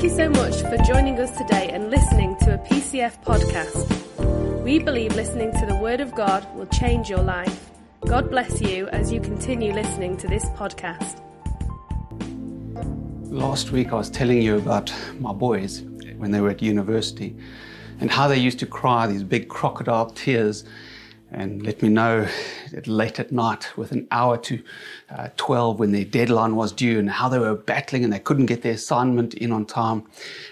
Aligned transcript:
Thank 0.00 0.12
you 0.12 0.16
so 0.16 0.30
much 0.30 0.62
for 0.62 0.78
joining 0.78 1.18
us 1.18 1.30
today 1.36 1.68
and 1.68 1.90
listening 1.90 2.34
to 2.36 2.54
a 2.54 2.58
PCF 2.66 3.22
podcast. 3.22 4.64
We 4.64 4.78
believe 4.78 5.14
listening 5.14 5.52
to 5.52 5.66
the 5.66 5.76
Word 5.76 6.00
of 6.00 6.14
God 6.14 6.46
will 6.56 6.68
change 6.68 7.10
your 7.10 7.22
life. 7.22 7.68
God 8.06 8.30
bless 8.30 8.62
you 8.62 8.88
as 8.88 9.12
you 9.12 9.20
continue 9.20 9.74
listening 9.74 10.16
to 10.16 10.26
this 10.26 10.46
podcast. 10.56 11.20
Last 13.30 13.72
week, 13.72 13.92
I 13.92 13.96
was 13.96 14.08
telling 14.08 14.40
you 14.40 14.56
about 14.56 14.90
my 15.18 15.34
boys 15.34 15.82
when 16.16 16.30
they 16.30 16.40
were 16.40 16.48
at 16.48 16.62
university 16.62 17.36
and 18.00 18.10
how 18.10 18.26
they 18.26 18.38
used 18.38 18.58
to 18.60 18.66
cry 18.66 19.06
these 19.06 19.22
big 19.22 19.50
crocodile 19.50 20.08
tears 20.12 20.64
and 21.32 21.62
let 21.62 21.80
me 21.82 21.88
know 21.88 22.26
late 22.86 23.20
at 23.20 23.30
night 23.30 23.76
with 23.76 23.92
an 23.92 24.06
hour 24.10 24.36
to 24.38 24.62
uh, 25.10 25.28
12 25.36 25.78
when 25.78 25.92
their 25.92 26.04
deadline 26.04 26.56
was 26.56 26.72
due 26.72 26.98
and 26.98 27.10
how 27.10 27.28
they 27.28 27.38
were 27.38 27.54
battling 27.54 28.02
and 28.02 28.12
they 28.12 28.18
couldn't 28.18 28.46
get 28.46 28.62
their 28.62 28.72
assignment 28.72 29.34
in 29.34 29.52
on 29.52 29.64
time. 29.64 30.04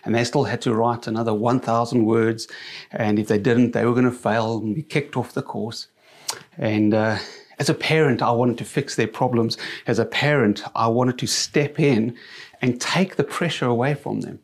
And 0.04 0.14
they 0.14 0.24
still 0.24 0.44
had 0.44 0.60
to 0.62 0.74
write 0.74 1.06
another 1.06 1.34
1000 1.34 2.04
words. 2.04 2.46
And 2.92 3.18
if 3.18 3.28
they 3.28 3.38
didn't 3.38 3.72
they 3.72 3.84
were 3.84 3.92
going 3.92 4.04
to 4.04 4.12
fail 4.12 4.58
and 4.58 4.74
be 4.74 4.82
kicked 4.82 5.16
off 5.16 5.32
the 5.32 5.42
course. 5.42 5.88
And 6.56 6.94
uh, 6.94 7.18
as 7.58 7.68
a 7.68 7.74
parent 7.74 8.22
i 8.22 8.30
wanted 8.30 8.58
to 8.58 8.64
fix 8.64 8.94
their 8.94 9.08
problems. 9.08 9.56
As 9.86 9.98
a 9.98 10.04
parent 10.04 10.62
i 10.76 10.86
wanted 10.86 11.18
to 11.18 11.26
step 11.26 11.80
in 11.80 12.16
and 12.60 12.80
take 12.80 13.16
the 13.16 13.24
pressure 13.24 13.66
away 13.66 13.94
from 13.94 14.20
them. 14.20 14.40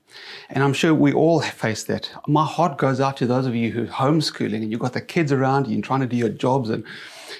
And 0.49 0.63
I'm 0.63 0.73
sure 0.73 0.95
we 0.95 1.13
all 1.13 1.41
face 1.41 1.85
that. 1.85 2.11
My 2.27 2.45
heart 2.45 2.79
goes 2.79 3.01
out 3.01 3.17
to 3.19 3.27
those 3.27 3.47
of 3.47 3.55
you 3.55 3.73
who 3.73 3.85
are 3.85 3.87
homeschooling 3.87 4.63
and 4.63 4.71
you've 4.71 4.81
got 4.81 4.93
the 4.93 5.01
kids 5.01 5.33
around 5.33 5.67
you 5.67 5.75
and 5.75 5.85
trying 5.85 6.01
to 6.01 6.07
do 6.07 6.17
your 6.17 6.29
jobs 6.29 6.71
and 6.71 6.85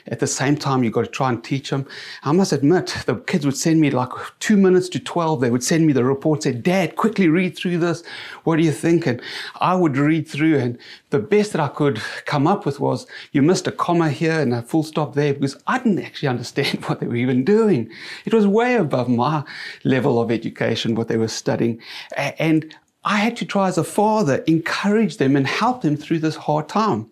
at 0.09 0.21
the 0.21 0.27
same 0.27 0.57
time, 0.57 0.83
you've 0.83 0.93
got 0.93 1.05
to 1.05 1.11
try 1.11 1.29
and 1.29 1.43
teach 1.43 1.71
them. 1.71 1.87
I 2.23 2.33
must 2.33 2.53
admit, 2.53 2.97
the 3.07 3.17
kids 3.17 3.45
would 3.45 3.57
send 3.57 3.81
me 3.81 3.91
like 3.91 4.11
two 4.41 4.57
minutes 4.57 4.89
to 4.91 5.01
12. 5.01 5.41
They 5.41 5.51
would 5.51 5.65
send 5.65 5.87
me 5.87 5.93
the 5.93 6.05
report, 6.05 6.43
say, 6.43 6.53
Dad, 6.53 6.97
quickly 6.97 7.29
read 7.29 7.57
through 7.57 7.79
this. 7.79 8.03
What 8.45 8.57
do 8.57 8.63
you 8.63 8.73
think? 8.73 9.07
And 9.07 9.21
I 9.57 9.75
would 9.75 9.97
read 9.97 10.29
through 10.29 10.59
and 10.59 10.79
the 11.15 11.19
best 11.21 11.53
that 11.53 11.61
I 11.61 11.69
could 11.69 11.99
come 12.25 12.49
up 12.49 12.67
with 12.67 12.81
was, 12.81 13.07
you 13.31 13.41
missed 13.41 13.69
a 13.69 13.73
comma 13.73 14.11
here 14.11 14.41
and 14.41 14.53
a 14.53 14.63
full 14.63 14.83
stop 14.83 15.15
there 15.15 15.33
because 15.33 15.57
I 15.69 15.79
didn't 15.79 16.01
actually 16.01 16.29
understand 16.29 16.85
what 16.87 16.99
they 16.99 17.07
were 17.07 17.15
even 17.15 17.45
doing. 17.45 17.89
It 18.25 18.35
was 18.35 18.47
way 18.49 18.75
above 18.75 19.09
my 19.09 19.45
level 19.85 20.21
of 20.21 20.33
education, 20.33 20.97
what 20.97 21.07
they 21.07 21.17
were 21.17 21.29
studying. 21.29 21.81
And 22.17 22.75
I 23.05 23.19
had 23.19 23.37
to 23.37 23.45
try 23.45 23.69
as 23.69 23.79
a 23.79 23.85
father, 23.85 24.39
encourage 24.49 25.19
them 25.19 25.37
and 25.37 25.47
help 25.47 25.83
them 25.83 25.97
through 25.97 26.19
this 26.19 26.37
hard 26.37 26.69
time. 26.69 27.11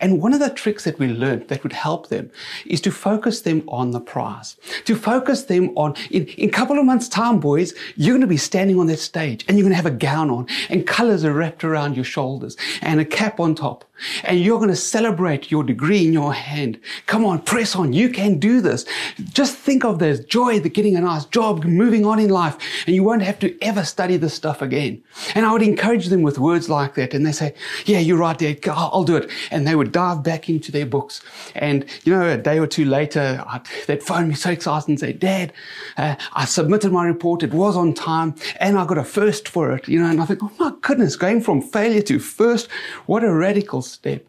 And 0.00 0.20
one 0.20 0.32
of 0.32 0.40
the 0.40 0.50
tricks 0.50 0.84
that 0.84 0.98
we 0.98 1.08
learned 1.08 1.48
that 1.48 1.62
would 1.62 1.72
help 1.72 2.08
them 2.08 2.30
is 2.66 2.80
to 2.82 2.90
focus 2.90 3.42
them 3.42 3.62
on 3.68 3.90
the 3.90 4.00
prize. 4.00 4.56
To 4.86 4.96
focus 4.96 5.44
them 5.44 5.70
on, 5.76 5.94
in, 6.10 6.26
in 6.26 6.48
a 6.48 6.52
couple 6.52 6.78
of 6.78 6.84
months' 6.84 7.08
time, 7.08 7.40
boys, 7.40 7.74
you're 7.96 8.14
going 8.14 8.20
to 8.20 8.26
be 8.26 8.36
standing 8.36 8.78
on 8.78 8.86
that 8.86 8.98
stage 8.98 9.44
and 9.48 9.56
you're 9.56 9.64
going 9.64 9.72
to 9.72 9.82
have 9.82 9.86
a 9.86 9.90
gown 9.90 10.30
on 10.30 10.46
and 10.68 10.86
colors 10.86 11.24
are 11.24 11.32
wrapped 11.32 11.64
around 11.64 11.94
your 11.94 12.04
shoulders 12.04 12.56
and 12.82 13.00
a 13.00 13.04
cap 13.04 13.40
on 13.40 13.54
top 13.54 13.84
and 14.24 14.40
you're 14.40 14.58
going 14.58 14.70
to 14.70 14.76
celebrate 14.76 15.50
your 15.50 15.64
degree 15.64 16.04
in 16.04 16.12
your 16.12 16.32
hand. 16.32 16.80
Come 17.06 17.24
on, 17.24 17.40
press 17.42 17.74
on. 17.76 17.92
You 17.92 18.08
can 18.08 18.38
do 18.38 18.60
this. 18.60 18.84
Just 19.32 19.56
think 19.56 19.84
of 19.84 19.98
this 19.98 20.20
joy, 20.20 20.60
the 20.60 20.68
getting 20.68 20.96
a 20.96 21.00
nice 21.00 21.24
job, 21.26 21.64
moving 21.64 22.04
on 22.04 22.18
in 22.18 22.30
life, 22.30 22.56
and 22.86 22.94
you 22.94 23.02
won't 23.02 23.22
have 23.22 23.38
to 23.40 23.56
ever 23.62 23.84
study 23.84 24.16
this 24.16 24.34
stuff 24.34 24.62
again. 24.62 25.02
And 25.34 25.46
I 25.46 25.52
would 25.52 25.62
encourage 25.62 26.06
them 26.06 26.22
with 26.22 26.38
words 26.38 26.68
like 26.68 26.94
that. 26.94 27.14
And 27.14 27.26
they 27.26 27.32
say, 27.32 27.54
yeah, 27.86 27.98
you're 27.98 28.18
right, 28.18 28.38
Dad. 28.38 28.60
I'll 28.68 29.04
do 29.04 29.16
it. 29.16 29.30
And 29.50 29.66
they 29.66 29.74
would 29.74 29.92
dive 29.92 30.22
back 30.22 30.48
into 30.48 30.72
their 30.72 30.86
books. 30.86 31.20
And, 31.54 31.84
you 32.04 32.12
know, 32.14 32.28
a 32.28 32.36
day 32.36 32.58
or 32.58 32.66
two 32.66 32.84
later, 32.84 33.44
they'd 33.86 34.02
phone 34.02 34.28
me 34.28 34.34
so 34.34 34.50
excited 34.50 34.88
and 34.88 34.98
say, 34.98 35.12
Dad, 35.12 35.52
uh, 35.96 36.16
I 36.32 36.44
submitted 36.44 36.92
my 36.92 37.06
report. 37.06 37.42
It 37.42 37.52
was 37.52 37.76
on 37.76 37.94
time 37.94 38.34
and 38.58 38.78
I 38.78 38.86
got 38.86 38.98
a 38.98 39.04
first 39.04 39.48
for 39.48 39.72
it. 39.72 39.88
You 39.88 40.00
know, 40.00 40.10
and 40.10 40.20
I 40.20 40.24
think, 40.26 40.42
oh 40.42 40.52
my 40.58 40.72
goodness, 40.80 41.16
going 41.16 41.40
from 41.40 41.62
failure 41.62 42.02
to 42.02 42.18
first, 42.18 42.68
what 43.06 43.24
a 43.24 43.32
radical 43.32 43.82
step. 43.92 44.26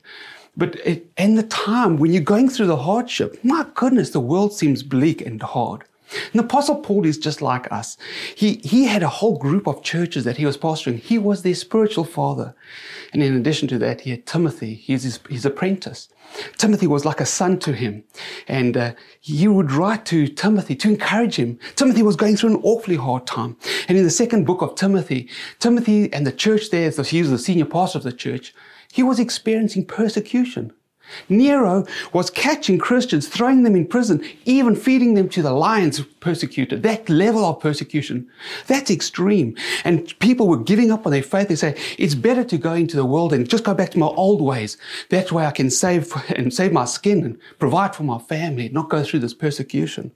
But 0.57 0.75
in 1.17 1.35
the 1.35 1.43
time 1.43 1.97
when 1.97 2.11
you're 2.11 2.21
going 2.21 2.49
through 2.49 2.67
the 2.67 2.77
hardship, 2.77 3.39
my 3.43 3.65
goodness, 3.73 4.09
the 4.09 4.19
world 4.19 4.53
seems 4.53 4.83
bleak 4.83 5.21
and 5.21 5.41
hard. 5.41 5.85
And 6.33 6.41
the 6.41 6.43
Apostle 6.43 6.75
Paul 6.75 7.05
is 7.05 7.17
just 7.17 7.41
like 7.41 7.71
us. 7.71 7.97
He, 8.35 8.55
he 8.63 8.85
had 8.85 9.01
a 9.01 9.07
whole 9.07 9.37
group 9.37 9.65
of 9.65 9.81
churches 9.81 10.25
that 10.25 10.35
he 10.35 10.45
was 10.45 10.57
pastoring. 10.57 10.99
He 10.99 11.17
was 11.17 11.41
their 11.41 11.55
spiritual 11.55 12.03
father. 12.03 12.53
And 13.13 13.23
in 13.23 13.35
addition 13.35 13.69
to 13.69 13.77
that, 13.79 14.01
he 14.01 14.11
had 14.11 14.25
Timothy, 14.25 14.75
he's 14.75 15.03
his, 15.03 15.19
his 15.29 15.45
apprentice. 15.45 16.09
Timothy 16.57 16.87
was 16.87 17.05
like 17.05 17.19
a 17.19 17.25
son 17.25 17.59
to 17.59 17.73
him. 17.73 18.03
And 18.47 18.75
uh, 18.75 18.93
he 19.19 19.47
would 19.47 19.71
write 19.71 20.05
to 20.07 20.27
Timothy 20.27 20.75
to 20.77 20.89
encourage 20.89 21.35
him. 21.35 21.59
Timothy 21.75 22.03
was 22.03 22.15
going 22.15 22.35
through 22.35 22.55
an 22.55 22.61
awfully 22.63 22.95
hard 22.97 23.25
time. 23.27 23.57
And 23.87 23.97
in 23.97 24.03
the 24.03 24.09
second 24.09 24.45
book 24.45 24.61
of 24.61 24.75
Timothy, 24.75 25.29
Timothy 25.59 26.11
and 26.11 26.27
the 26.27 26.31
church 26.31 26.71
there, 26.71 26.91
so 26.91 27.03
he 27.03 27.21
was 27.21 27.31
the 27.31 27.37
senior 27.37 27.65
pastor 27.65 27.99
of 27.99 28.03
the 28.03 28.13
church, 28.13 28.53
he 28.91 29.03
was 29.03 29.19
experiencing 29.19 29.85
persecution. 29.85 30.73
Nero 31.29 31.85
was 32.13 32.29
catching 32.29 32.77
Christians, 32.77 33.27
throwing 33.27 33.63
them 33.63 33.75
in 33.75 33.87
prison, 33.87 34.23
even 34.45 34.75
feeding 34.75 35.13
them 35.13 35.29
to 35.29 35.41
the 35.41 35.51
lions 35.51 36.01
persecuted. 36.19 36.83
That 36.83 37.09
level 37.09 37.43
of 37.45 37.59
persecution, 37.59 38.29
that's 38.67 38.91
extreme. 38.91 39.55
And 39.83 40.17
people 40.19 40.47
were 40.47 40.57
giving 40.57 40.91
up 40.91 41.05
on 41.05 41.11
their 41.11 41.23
faith. 41.23 41.47
They 41.47 41.55
say, 41.55 41.77
it's 41.97 42.15
better 42.15 42.43
to 42.45 42.57
go 42.57 42.73
into 42.73 42.95
the 42.95 43.05
world 43.05 43.33
and 43.33 43.49
just 43.49 43.63
go 43.63 43.73
back 43.73 43.91
to 43.91 43.99
my 43.99 44.07
old 44.07 44.41
ways. 44.41 44.77
That's 45.09 45.31
why 45.31 45.45
I 45.45 45.51
can 45.51 45.69
save 45.69 46.13
and 46.35 46.53
save 46.53 46.71
my 46.71 46.85
skin 46.85 47.23
and 47.23 47.37
provide 47.59 47.95
for 47.95 48.03
my 48.03 48.19
family, 48.19 48.69
not 48.69 48.89
go 48.89 49.03
through 49.03 49.19
this 49.19 49.33
persecution. 49.33 50.11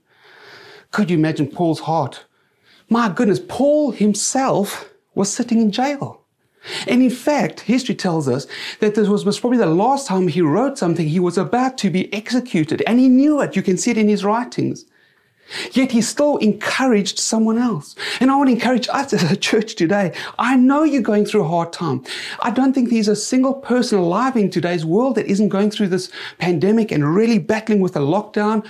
Could 0.92 1.10
you 1.10 1.18
imagine 1.18 1.48
Paul's 1.48 1.80
heart? 1.80 2.24
My 2.88 3.08
goodness, 3.08 3.40
Paul 3.48 3.90
himself 3.90 4.90
was 5.14 5.32
sitting 5.32 5.60
in 5.60 5.72
jail. 5.72 6.25
And 6.86 7.02
in 7.02 7.10
fact, 7.10 7.60
history 7.60 7.94
tells 7.94 8.28
us 8.28 8.46
that 8.80 8.94
this 8.94 9.08
was 9.08 9.40
probably 9.40 9.58
the 9.58 9.66
last 9.66 10.06
time 10.06 10.28
he 10.28 10.40
wrote 10.40 10.78
something. 10.78 11.08
He 11.08 11.20
was 11.20 11.38
about 11.38 11.78
to 11.78 11.90
be 11.90 12.12
executed, 12.12 12.82
and 12.86 12.98
he 12.98 13.08
knew 13.08 13.40
it. 13.40 13.56
You 13.56 13.62
can 13.62 13.76
see 13.76 13.90
it 13.90 13.98
in 13.98 14.08
his 14.08 14.24
writings. 14.24 14.84
Yet 15.72 15.92
he 15.92 16.02
still 16.02 16.38
encouraged 16.38 17.18
someone 17.18 17.58
else. 17.58 17.94
And 18.20 18.30
I 18.30 18.36
want 18.36 18.48
to 18.48 18.54
encourage 18.54 18.88
us 18.88 19.12
as 19.12 19.30
a 19.30 19.36
church 19.36 19.76
today. 19.76 20.12
I 20.38 20.56
know 20.56 20.82
you're 20.82 21.02
going 21.02 21.24
through 21.24 21.44
a 21.44 21.48
hard 21.48 21.72
time. 21.72 22.04
I 22.40 22.50
don't 22.50 22.72
think 22.72 22.90
there's 22.90 23.08
a 23.08 23.16
single 23.16 23.54
person 23.54 23.98
alive 23.98 24.36
in 24.36 24.50
today's 24.50 24.84
world 24.84 25.14
that 25.14 25.26
isn't 25.26 25.50
going 25.50 25.70
through 25.70 25.88
this 25.88 26.10
pandemic 26.38 26.90
and 26.90 27.14
really 27.14 27.38
battling 27.38 27.80
with 27.80 27.96
a 27.96 28.00
lockdown. 28.00 28.66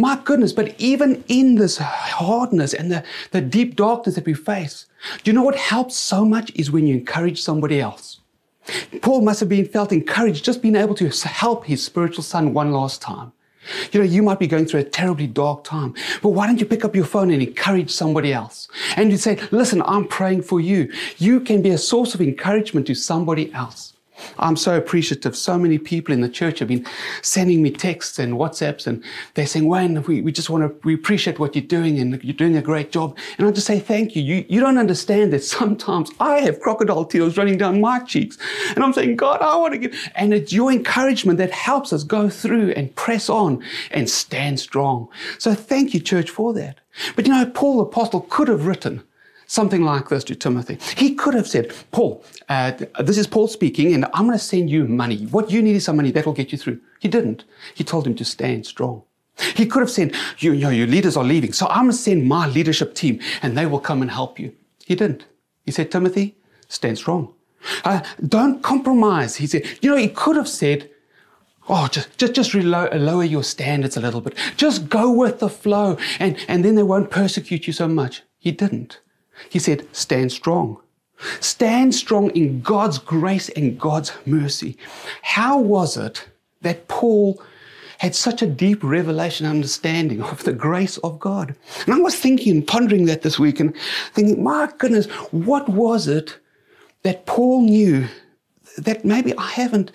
My 0.00 0.20
goodness, 0.24 0.52
but 0.52 0.76
even 0.78 1.24
in 1.26 1.56
this 1.56 1.78
hardness 1.78 2.72
and 2.72 2.90
the, 2.90 3.04
the 3.32 3.40
deep 3.40 3.74
darkness 3.74 4.14
that 4.14 4.26
we 4.26 4.32
face, 4.32 4.86
do 5.24 5.30
you 5.30 5.34
know 5.34 5.42
what 5.42 5.56
helps 5.56 5.96
so 5.96 6.24
much 6.24 6.52
is 6.54 6.70
when 6.70 6.86
you 6.86 6.94
encourage 6.94 7.42
somebody 7.42 7.80
else. 7.80 8.20
Paul 9.02 9.22
must 9.22 9.40
have 9.40 9.48
been 9.48 9.66
felt 9.66 9.92
encouraged 9.92 10.44
just 10.44 10.62
being 10.62 10.76
able 10.76 10.94
to 10.94 11.08
help 11.26 11.66
his 11.66 11.84
spiritual 11.84 12.22
son 12.22 12.54
one 12.54 12.70
last 12.70 13.02
time. 13.02 13.32
You 13.90 14.00
know, 14.00 14.06
you 14.06 14.22
might 14.22 14.38
be 14.38 14.46
going 14.46 14.66
through 14.66 14.80
a 14.80 14.84
terribly 14.84 15.26
dark 15.26 15.64
time, 15.64 15.94
but 16.22 16.30
why 16.30 16.46
don't 16.46 16.60
you 16.60 16.66
pick 16.66 16.84
up 16.84 16.94
your 16.94 17.04
phone 17.04 17.30
and 17.30 17.42
encourage 17.42 17.90
somebody 17.90 18.32
else? 18.32 18.68
And 18.96 19.10
you 19.10 19.16
say, 19.16 19.38
listen, 19.50 19.82
I'm 19.82 20.06
praying 20.06 20.42
for 20.42 20.60
you. 20.60 20.92
You 21.16 21.40
can 21.40 21.60
be 21.60 21.70
a 21.70 21.78
source 21.78 22.14
of 22.14 22.20
encouragement 22.20 22.86
to 22.86 22.94
somebody 22.94 23.52
else. 23.52 23.94
I'm 24.38 24.56
so 24.56 24.76
appreciative. 24.76 25.36
So 25.36 25.58
many 25.58 25.78
people 25.78 26.12
in 26.12 26.20
the 26.20 26.28
church 26.28 26.58
have 26.60 26.68
been 26.68 26.86
sending 27.22 27.62
me 27.62 27.70
texts 27.70 28.18
and 28.18 28.34
WhatsApps 28.34 28.86
and 28.86 29.02
they're 29.34 29.46
saying, 29.46 29.66
Wayne, 29.66 30.02
we, 30.04 30.20
we 30.22 30.32
just 30.32 30.50
want 30.50 30.62
to, 30.64 30.86
we 30.86 30.94
appreciate 30.94 31.38
what 31.38 31.54
you're 31.54 31.64
doing 31.64 31.98
and 31.98 32.22
you're 32.22 32.34
doing 32.34 32.56
a 32.56 32.62
great 32.62 32.92
job. 32.92 33.16
And 33.38 33.46
I 33.46 33.50
just 33.50 33.66
say, 33.66 33.80
thank 33.80 34.14
you. 34.14 34.22
You, 34.22 34.44
you 34.48 34.60
don't 34.60 34.78
understand 34.78 35.32
that 35.32 35.44
sometimes 35.44 36.10
I 36.20 36.40
have 36.40 36.60
crocodile 36.60 37.04
tears 37.04 37.36
running 37.36 37.58
down 37.58 37.80
my 37.80 38.00
cheeks 38.00 38.38
and 38.74 38.84
I'm 38.84 38.92
saying, 38.92 39.16
God, 39.16 39.40
I 39.40 39.56
want 39.56 39.72
to 39.74 39.78
give, 39.78 40.10
and 40.14 40.34
it's 40.34 40.52
your 40.52 40.70
encouragement 40.70 41.38
that 41.38 41.50
helps 41.50 41.92
us 41.92 42.04
go 42.04 42.28
through 42.28 42.70
and 42.72 42.94
press 42.94 43.28
on 43.28 43.62
and 43.90 44.08
stand 44.08 44.60
strong. 44.60 45.08
So 45.38 45.54
thank 45.54 45.94
you, 45.94 46.00
church, 46.00 46.30
for 46.30 46.52
that. 46.54 46.80
But 47.16 47.26
you 47.26 47.32
know, 47.32 47.46
Paul 47.46 47.78
the 47.78 47.84
apostle 47.84 48.22
could 48.22 48.48
have 48.48 48.66
written, 48.66 49.02
something 49.48 49.82
like 49.82 50.08
this 50.08 50.22
to 50.24 50.36
Timothy. 50.36 50.78
He 50.96 51.14
could 51.14 51.34
have 51.34 51.48
said, 51.48 51.74
Paul, 51.90 52.22
uh, 52.48 52.72
this 53.00 53.18
is 53.18 53.26
Paul 53.26 53.48
speaking, 53.48 53.92
and 53.94 54.04
I'm 54.14 54.26
going 54.26 54.38
to 54.38 54.44
send 54.44 54.70
you 54.70 54.86
money. 54.86 55.24
What 55.24 55.50
you 55.50 55.60
need 55.60 55.74
is 55.74 55.84
some 55.84 55.96
money 55.96 56.12
that 56.12 56.24
will 56.24 56.34
get 56.34 56.52
you 56.52 56.58
through. 56.58 56.80
He 57.00 57.08
didn't. 57.08 57.44
He 57.74 57.82
told 57.82 58.06
him 58.06 58.14
to 58.14 58.24
stand 58.24 58.66
strong. 58.66 59.02
He 59.56 59.66
could 59.66 59.80
have 59.80 59.90
said, 59.90 60.14
you, 60.38 60.52
you 60.52 60.60
know, 60.60 60.70
your 60.70 60.86
leaders 60.86 61.16
are 61.16 61.24
leaving, 61.24 61.52
so 61.52 61.66
I'm 61.68 61.84
going 61.84 61.92
to 61.92 61.96
send 61.96 62.28
my 62.28 62.46
leadership 62.46 62.94
team 62.94 63.20
and 63.42 63.56
they 63.56 63.66
will 63.66 63.80
come 63.80 64.02
and 64.02 64.10
help 64.10 64.38
you. 64.38 64.52
He 64.84 64.94
didn't. 64.94 65.26
He 65.64 65.72
said, 65.72 65.90
Timothy, 65.90 66.36
stand 66.68 66.98
strong. 66.98 67.32
Uh, 67.84 68.00
don't 68.26 68.62
compromise. 68.62 69.36
He 69.36 69.46
said, 69.46 69.64
you 69.80 69.90
know, 69.90 69.96
he 69.96 70.08
could 70.08 70.36
have 70.36 70.48
said, 70.48 70.90
Oh, 71.70 71.86
just, 71.86 72.16
just, 72.16 72.32
just 72.32 72.54
lower 72.54 73.24
your 73.24 73.44
standards 73.44 73.96
a 73.96 74.00
little 74.00 74.22
bit. 74.22 74.34
Just 74.56 74.88
go 74.88 75.12
with 75.12 75.38
the 75.38 75.50
flow 75.50 75.98
and, 76.18 76.38
and 76.48 76.64
then 76.64 76.76
they 76.76 76.82
won't 76.82 77.10
persecute 77.10 77.66
you 77.66 77.74
so 77.74 77.86
much. 77.86 78.22
He 78.38 78.52
didn't. 78.52 79.00
He 79.48 79.58
said, 79.58 79.86
stand 79.92 80.32
strong. 80.32 80.80
Stand 81.40 81.94
strong 81.94 82.30
in 82.30 82.60
God's 82.60 82.98
grace 82.98 83.48
and 83.50 83.78
God's 83.78 84.12
mercy. 84.24 84.76
How 85.22 85.58
was 85.58 85.96
it 85.96 86.28
that 86.62 86.88
Paul 86.88 87.42
had 87.98 88.14
such 88.14 88.42
a 88.42 88.46
deep 88.46 88.82
revelation 88.82 89.44
and 89.44 89.56
understanding 89.56 90.22
of 90.22 90.44
the 90.44 90.52
grace 90.52 90.98
of 90.98 91.18
God. 91.18 91.54
And 91.84 91.94
I 91.94 91.98
was 91.98 92.16
thinking 92.16 92.56
and 92.56 92.66
pondering 92.66 93.06
that 93.06 93.22
this 93.22 93.38
week 93.38 93.60
and 93.60 93.74
thinking, 94.14 94.42
my 94.42 94.70
goodness, 94.78 95.06
what 95.32 95.68
was 95.68 96.06
it 96.06 96.38
that 97.02 97.26
Paul 97.26 97.62
knew 97.62 98.06
that 98.76 99.04
maybe 99.04 99.36
I 99.36 99.48
haven't 99.48 99.90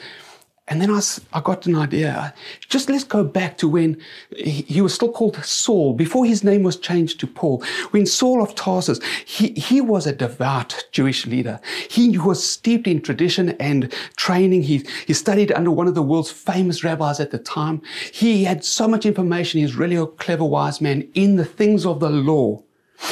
and 0.70 0.82
then 0.82 0.90
I, 0.90 1.02
I 1.34 1.42
got 1.42 1.66
an 1.66 1.76
idea. 1.76 2.34
Just 2.70 2.90
let's 2.90 3.04
go 3.04 3.22
back 3.22 3.58
to 3.58 3.68
when 3.68 4.02
he, 4.38 4.62
he, 4.62 4.82
was 4.82 4.94
still 4.94 5.12
called 5.12 5.36
Saul, 5.44 5.94
before 5.94 6.26
his 6.26 6.42
name 6.42 6.64
was 6.64 6.78
changed 6.78 7.20
to 7.20 7.28
Paul. 7.28 7.62
When 7.92 8.06
Saul 8.06 8.42
of 8.42 8.56
Tarsus, 8.56 9.02
he, 9.26 9.50
he 9.52 9.82
was 9.82 10.08
a 10.08 10.16
devout 10.16 10.86
Jewish 10.94 11.26
leader. 11.26 11.60
He 11.90 12.18
was 12.18 12.42
steeped 12.50 12.88
in 12.88 13.02
tradition 13.02 13.50
and 13.60 13.94
training. 14.16 14.64
He, 14.64 14.86
he 15.06 15.14
studied 15.14 15.52
under 15.52 15.70
one 15.70 15.90
of 15.90 15.96
the 15.96 16.02
world's 16.02 16.32
famous 16.32 16.82
rabbis 16.82 17.20
at 17.20 17.32
the 17.32 17.40
time. 17.40 17.82
He 18.14 18.46
had 18.46 18.64
so 18.64 18.88
much 18.88 19.06
information. 19.06 19.60
He's 19.60 19.76
really 19.76 19.98
a 19.98 20.08
clever, 20.08 20.46
wise 20.46 20.80
man 20.80 21.10
in 21.14 21.36
the 21.36 21.46
things 21.46 21.86
of 21.86 22.00
the 22.00 22.10
law. 22.10 22.63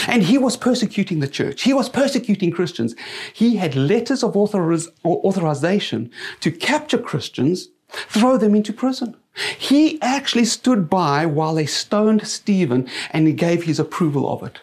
And 0.08 0.24
he 0.24 0.38
was 0.38 0.58
persecuting 0.58 1.20
the 1.20 1.28
church. 1.28 1.64
He 1.64 1.74
was 1.74 1.90
persecuting 1.90 2.52
Christians. 2.52 2.96
He 3.34 3.58
had 3.58 3.76
letters 3.76 4.24
of 4.24 4.34
authoriz- 4.34 4.90
authorization 5.04 6.12
to 6.40 6.52
capture 6.52 6.98
Christians, 6.98 7.70
throw 7.90 8.38
them 8.38 8.56
into 8.56 8.74
prison. 8.74 9.16
He 9.58 10.02
actually 10.02 10.46
stood 10.46 10.90
by 10.90 11.26
while 11.26 11.56
they 11.56 11.66
stoned 11.66 12.28
Stephen 12.28 12.88
and 13.12 13.28
he 13.28 13.34
gave 13.34 13.64
his 13.64 13.80
approval 13.80 14.32
of 14.32 14.44
it. 14.44 14.62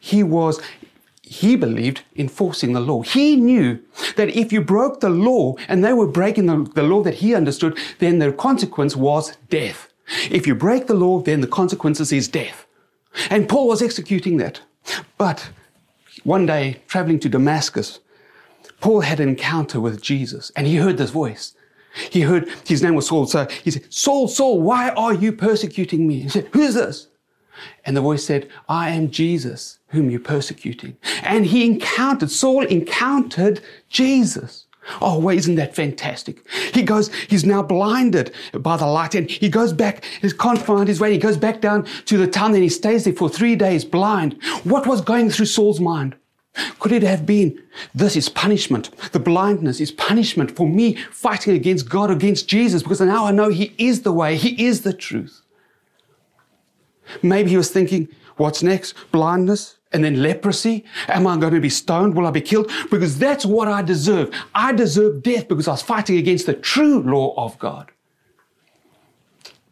He 0.00 0.22
was, 0.22 0.60
he 1.22 1.56
believed, 1.56 2.02
enforcing 2.16 2.72
the 2.72 2.80
law. 2.80 3.02
He 3.02 3.36
knew 3.36 3.80
that 4.16 4.30
if 4.30 4.52
you 4.52 4.60
broke 4.60 5.00
the 5.00 5.10
law 5.10 5.56
and 5.68 5.84
they 5.84 5.92
were 5.92 6.06
breaking 6.06 6.46
the, 6.46 6.70
the 6.74 6.82
law 6.82 7.02
that 7.02 7.14
he 7.14 7.34
understood, 7.34 7.76
then 7.98 8.18
the 8.18 8.32
consequence 8.32 8.96
was 8.96 9.36
death. 9.50 9.92
If 10.30 10.46
you 10.46 10.54
break 10.54 10.86
the 10.86 10.94
law, 10.94 11.20
then 11.20 11.40
the 11.40 11.46
consequences 11.46 12.12
is 12.12 12.28
death. 12.28 12.66
And 13.30 13.48
Paul 13.48 13.68
was 13.68 13.82
executing 13.82 14.36
that. 14.38 14.60
But 15.16 15.50
one 16.24 16.46
day, 16.46 16.82
traveling 16.86 17.20
to 17.20 17.28
Damascus, 17.28 18.00
Paul 18.80 19.00
had 19.00 19.20
an 19.20 19.28
encounter 19.28 19.80
with 19.80 20.02
Jesus 20.02 20.50
and 20.54 20.66
he 20.66 20.76
heard 20.76 20.96
this 20.96 21.10
voice. 21.10 21.54
He 22.10 22.20
heard 22.22 22.48
his 22.66 22.82
name 22.82 22.94
was 22.94 23.08
Saul. 23.08 23.26
So 23.26 23.46
he 23.64 23.70
said, 23.70 23.92
Saul, 23.92 24.28
Saul, 24.28 24.60
why 24.60 24.90
are 24.90 25.14
you 25.14 25.32
persecuting 25.32 26.06
me? 26.06 26.20
He 26.20 26.28
said, 26.28 26.48
Who's 26.52 26.74
this? 26.74 27.08
And 27.84 27.96
the 27.96 28.00
voice 28.00 28.24
said, 28.24 28.48
I 28.68 28.90
am 28.90 29.10
Jesus 29.10 29.78
whom 29.88 30.10
you're 30.10 30.20
persecuting. 30.20 30.96
And 31.22 31.46
he 31.46 31.64
encountered, 31.64 32.30
Saul 32.30 32.64
encountered 32.66 33.60
Jesus. 33.88 34.66
Oh, 35.00 35.18
well, 35.18 35.36
isn't 35.36 35.56
that 35.56 35.74
fantastic? 35.74 36.46
He 36.72 36.82
goes, 36.82 37.12
he's 37.28 37.44
now 37.44 37.62
blinded 37.62 38.34
by 38.52 38.76
the 38.76 38.86
light 38.86 39.14
and 39.14 39.30
he 39.30 39.48
goes 39.48 39.72
back, 39.72 40.04
he 40.20 40.30
can't 40.30 40.60
find 40.60 40.88
his 40.88 41.00
way. 41.00 41.12
He 41.12 41.18
goes 41.18 41.36
back 41.36 41.60
down 41.60 41.86
to 42.06 42.16
the 42.16 42.26
town 42.26 42.54
and 42.54 42.62
he 42.62 42.68
stays 42.68 43.04
there 43.04 43.14
for 43.14 43.28
three 43.28 43.56
days 43.56 43.84
blind. 43.84 44.42
What 44.64 44.86
was 44.86 45.00
going 45.00 45.30
through 45.30 45.46
Saul's 45.46 45.80
mind? 45.80 46.16
Could 46.80 46.92
it 46.92 47.02
have 47.02 47.24
been, 47.24 47.62
this 47.94 48.16
is 48.16 48.28
punishment. 48.28 48.90
The 49.12 49.20
blindness 49.20 49.80
is 49.80 49.92
punishment 49.92 50.56
for 50.56 50.68
me 50.68 50.94
fighting 51.12 51.54
against 51.54 51.88
God, 51.88 52.10
against 52.10 52.48
Jesus, 52.48 52.82
because 52.82 53.00
now 53.00 53.26
I 53.26 53.30
know 53.30 53.48
He 53.48 53.74
is 53.78 54.02
the 54.02 54.12
way, 54.12 54.36
He 54.36 54.66
is 54.66 54.82
the 54.82 54.92
truth. 54.92 55.42
Maybe 57.22 57.50
he 57.50 57.56
was 57.56 57.70
thinking, 57.70 58.08
what's 58.36 58.62
next? 58.62 58.94
Blindness? 59.12 59.77
And 59.92 60.04
then 60.04 60.22
leprosy? 60.22 60.84
Am 61.08 61.26
I 61.26 61.36
going 61.38 61.54
to 61.54 61.60
be 61.60 61.70
stoned? 61.70 62.14
Will 62.14 62.26
I 62.26 62.30
be 62.30 62.42
killed? 62.42 62.70
Because 62.90 63.18
that's 63.18 63.46
what 63.46 63.68
I 63.68 63.80
deserve. 63.80 64.34
I 64.54 64.72
deserve 64.72 65.22
death 65.22 65.48
because 65.48 65.66
I 65.66 65.72
was 65.72 65.82
fighting 65.82 66.18
against 66.18 66.46
the 66.46 66.54
true 66.54 67.02
law 67.02 67.34
of 67.36 67.58
God. 67.58 67.90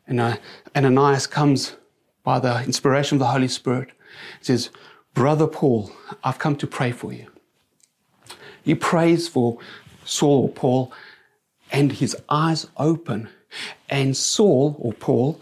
And 0.07 0.21
uh, 0.21 0.37
Ananias 0.75 1.27
comes 1.27 1.77
by 2.23 2.39
the 2.39 2.63
inspiration 2.65 3.17
of 3.17 3.21
the 3.21 3.27
Holy 3.27 3.49
Spirit. 3.49 3.91
He 4.39 4.45
says, 4.45 4.71
Brother 5.15 5.47
Paul, 5.47 5.91
I've 6.25 6.39
come 6.39 6.57
to 6.57 6.67
pray 6.67 6.93
for 6.93 7.13
you. 7.13 7.27
He 8.63 8.75
prays 8.75 9.29
for 9.29 9.59
Saul 10.05 10.45
or 10.45 10.49
Paul, 10.49 10.93
and 11.73 11.93
his 11.93 12.17
eyes 12.29 12.67
open. 12.77 13.29
And 13.89 14.17
Saul 14.17 14.77
or 14.79 14.93
Paul 14.93 15.41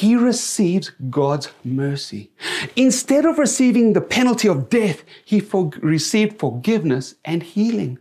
he 0.00 0.16
receives 0.16 0.90
God's 1.08 1.50
mercy. 1.62 2.32
Instead 2.74 3.24
of 3.24 3.38
receiving 3.38 3.92
the 3.92 4.00
penalty 4.00 4.48
of 4.48 4.68
death, 4.68 5.04
he 5.24 5.38
for- 5.38 5.70
received 5.82 6.40
forgiveness 6.40 7.14
and 7.24 7.44
healing. 7.44 7.98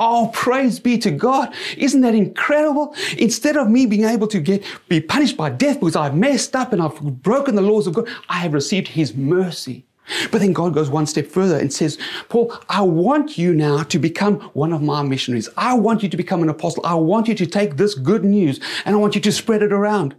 Oh, 0.00 0.30
praise 0.32 0.80
be 0.80 0.96
to 0.96 1.10
God. 1.10 1.52
Isn't 1.76 2.00
that 2.00 2.14
incredible? 2.14 2.94
Instead 3.18 3.58
of 3.58 3.68
me 3.68 3.84
being 3.84 4.04
able 4.04 4.26
to 4.28 4.40
get, 4.40 4.64
be 4.88 5.02
punished 5.02 5.36
by 5.36 5.50
death 5.50 5.80
because 5.80 5.96
I've 5.96 6.16
messed 6.16 6.56
up 6.56 6.72
and 6.72 6.80
I've 6.80 6.98
broken 7.22 7.56
the 7.56 7.62
laws 7.62 7.86
of 7.86 7.92
God, 7.92 8.08
I 8.30 8.38
have 8.38 8.54
received 8.54 8.88
his 8.88 9.14
mercy. 9.14 9.84
But 10.32 10.40
then 10.40 10.54
God 10.54 10.72
goes 10.72 10.88
one 10.88 11.04
step 11.04 11.26
further 11.26 11.58
and 11.58 11.70
says, 11.70 11.98
Paul, 12.30 12.54
I 12.70 12.80
want 12.80 13.36
you 13.36 13.52
now 13.52 13.82
to 13.82 13.98
become 13.98 14.40
one 14.54 14.72
of 14.72 14.80
my 14.80 15.02
missionaries. 15.02 15.50
I 15.58 15.74
want 15.74 16.02
you 16.02 16.08
to 16.08 16.16
become 16.16 16.42
an 16.42 16.48
apostle. 16.48 16.86
I 16.86 16.94
want 16.94 17.28
you 17.28 17.34
to 17.34 17.44
take 17.44 17.76
this 17.76 17.94
good 17.94 18.24
news 18.24 18.60
and 18.86 18.96
I 18.96 18.98
want 18.98 19.14
you 19.14 19.20
to 19.20 19.32
spread 19.32 19.62
it 19.62 19.74
around. 19.74 20.14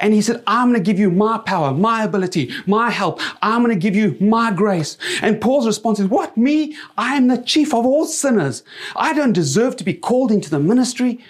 And 0.00 0.14
he 0.14 0.22
said, 0.22 0.42
I'm 0.46 0.70
going 0.70 0.82
to 0.82 0.84
give 0.84 0.98
you 0.98 1.10
my 1.10 1.38
power, 1.38 1.72
my 1.72 2.04
ability, 2.04 2.52
my 2.66 2.90
help. 2.90 3.20
I'm 3.42 3.62
going 3.62 3.74
to 3.74 3.80
give 3.80 3.96
you 3.96 4.16
my 4.20 4.52
grace. 4.52 4.96
And 5.22 5.40
Paul's 5.40 5.66
response 5.66 5.98
is, 5.98 6.06
what? 6.06 6.36
Me? 6.36 6.76
I 6.96 7.16
am 7.16 7.28
the 7.28 7.42
chief 7.42 7.74
of 7.74 7.84
all 7.84 8.06
sinners. 8.06 8.62
I 8.94 9.12
don't 9.12 9.32
deserve 9.32 9.76
to 9.76 9.84
be 9.84 9.94
called 9.94 10.30
into 10.30 10.50
the 10.50 10.60
ministry. 10.60 11.24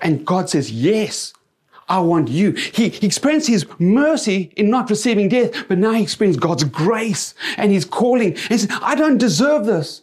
And 0.00 0.26
God 0.26 0.50
says, 0.50 0.70
yes, 0.70 1.32
I 1.88 2.00
want 2.00 2.28
you. 2.28 2.52
He, 2.52 2.88
he 2.88 3.06
experienced 3.06 3.48
his 3.48 3.66
mercy 3.78 4.52
in 4.56 4.70
not 4.70 4.90
receiving 4.90 5.28
death, 5.28 5.68
but 5.68 5.78
now 5.78 5.92
he 5.92 6.02
experienced 6.02 6.40
God's 6.40 6.64
grace 6.64 7.34
and 7.56 7.72
his 7.72 7.84
calling. 7.84 8.32
And 8.32 8.38
he 8.38 8.58
says, 8.58 8.78
I 8.80 8.94
don't 8.94 9.18
deserve 9.18 9.66
this. 9.66 10.02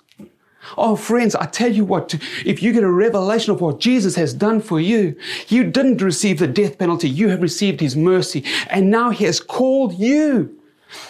Oh, 0.78 0.96
friends, 0.96 1.36
I 1.36 1.46
tell 1.46 1.72
you 1.72 1.86
what, 1.86 2.14
if 2.46 2.62
you 2.62 2.74
get 2.74 2.84
a 2.84 2.92
revelation 2.92 3.54
of 3.54 3.62
what 3.62 3.80
Jesus 3.80 4.16
has 4.16 4.34
done 4.34 4.62
for 4.62 4.80
you, 4.80 5.16
you 5.48 5.64
didn't 5.64 6.02
receive 6.02 6.40
the 6.40 6.48
death 6.48 6.78
penalty. 6.78 7.10
You 7.10 7.30
have 7.30 7.42
received 7.42 7.80
his 7.80 7.96
mercy. 7.96 8.44
And 8.70 8.92
now 8.92 9.10
he 9.10 9.26
has 9.26 9.40
called 9.40 9.94
you. 9.94 10.56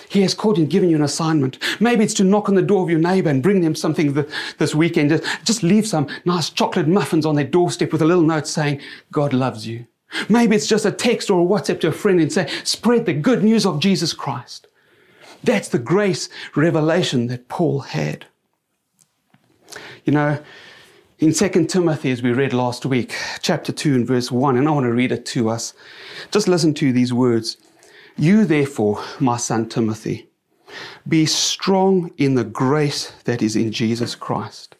He 0.09 0.21
has 0.21 0.33
called 0.33 0.57
you 0.57 0.63
and 0.63 0.71
given 0.71 0.89
you 0.89 0.95
an 0.95 1.03
assignment. 1.03 1.57
Maybe 1.79 2.03
it's 2.03 2.13
to 2.15 2.23
knock 2.23 2.49
on 2.49 2.55
the 2.55 2.61
door 2.61 2.83
of 2.83 2.89
your 2.89 2.99
neighbor 2.99 3.29
and 3.29 3.43
bring 3.43 3.61
them 3.61 3.75
something 3.75 4.25
this 4.57 4.75
weekend. 4.75 5.09
Just, 5.09 5.23
just 5.45 5.63
leave 5.63 5.87
some 5.87 6.07
nice 6.25 6.49
chocolate 6.49 6.87
muffins 6.87 7.25
on 7.25 7.35
their 7.35 7.45
doorstep 7.45 7.91
with 7.91 8.01
a 8.01 8.05
little 8.05 8.23
note 8.23 8.47
saying, 8.47 8.81
God 9.11 9.33
loves 9.33 9.67
you. 9.67 9.87
Maybe 10.27 10.55
it's 10.55 10.67
just 10.67 10.85
a 10.85 10.91
text 10.91 11.29
or 11.29 11.41
a 11.41 11.47
WhatsApp 11.47 11.79
to 11.81 11.89
a 11.89 11.91
friend 11.91 12.19
and 12.19 12.31
say, 12.31 12.47
spread 12.63 13.05
the 13.05 13.13
good 13.13 13.43
news 13.43 13.65
of 13.65 13.79
Jesus 13.79 14.11
Christ. 14.11 14.67
That's 15.43 15.69
the 15.69 15.79
grace 15.79 16.29
revelation 16.55 17.27
that 17.27 17.47
Paul 17.47 17.79
had. 17.79 18.25
You 20.05 20.13
know, 20.13 20.43
in 21.19 21.33
2 21.33 21.65
Timothy, 21.65 22.11
as 22.11 22.23
we 22.23 22.31
read 22.31 22.53
last 22.53 22.85
week, 22.85 23.13
chapter 23.41 23.73
2 23.73 23.95
and 23.95 24.07
verse 24.07 24.31
1, 24.31 24.55
and 24.55 24.67
I 24.67 24.71
want 24.71 24.85
to 24.85 24.93
read 24.93 25.11
it 25.11 25.25
to 25.27 25.49
us. 25.49 25.73
Just 26.31 26.47
listen 26.47 26.73
to 26.75 26.93
these 26.93 27.11
words. 27.11 27.57
You, 28.17 28.45
therefore, 28.45 29.03
my 29.19 29.35
son 29.35 29.67
Timothy, 29.67 30.29
be 31.07 31.25
strong 31.25 32.11
in 32.17 32.35
the 32.35 32.45
grace 32.45 33.11
that 33.25 33.41
is 33.41 33.55
in 33.55 33.71
Jesus 33.71 34.15
Christ. 34.15 34.75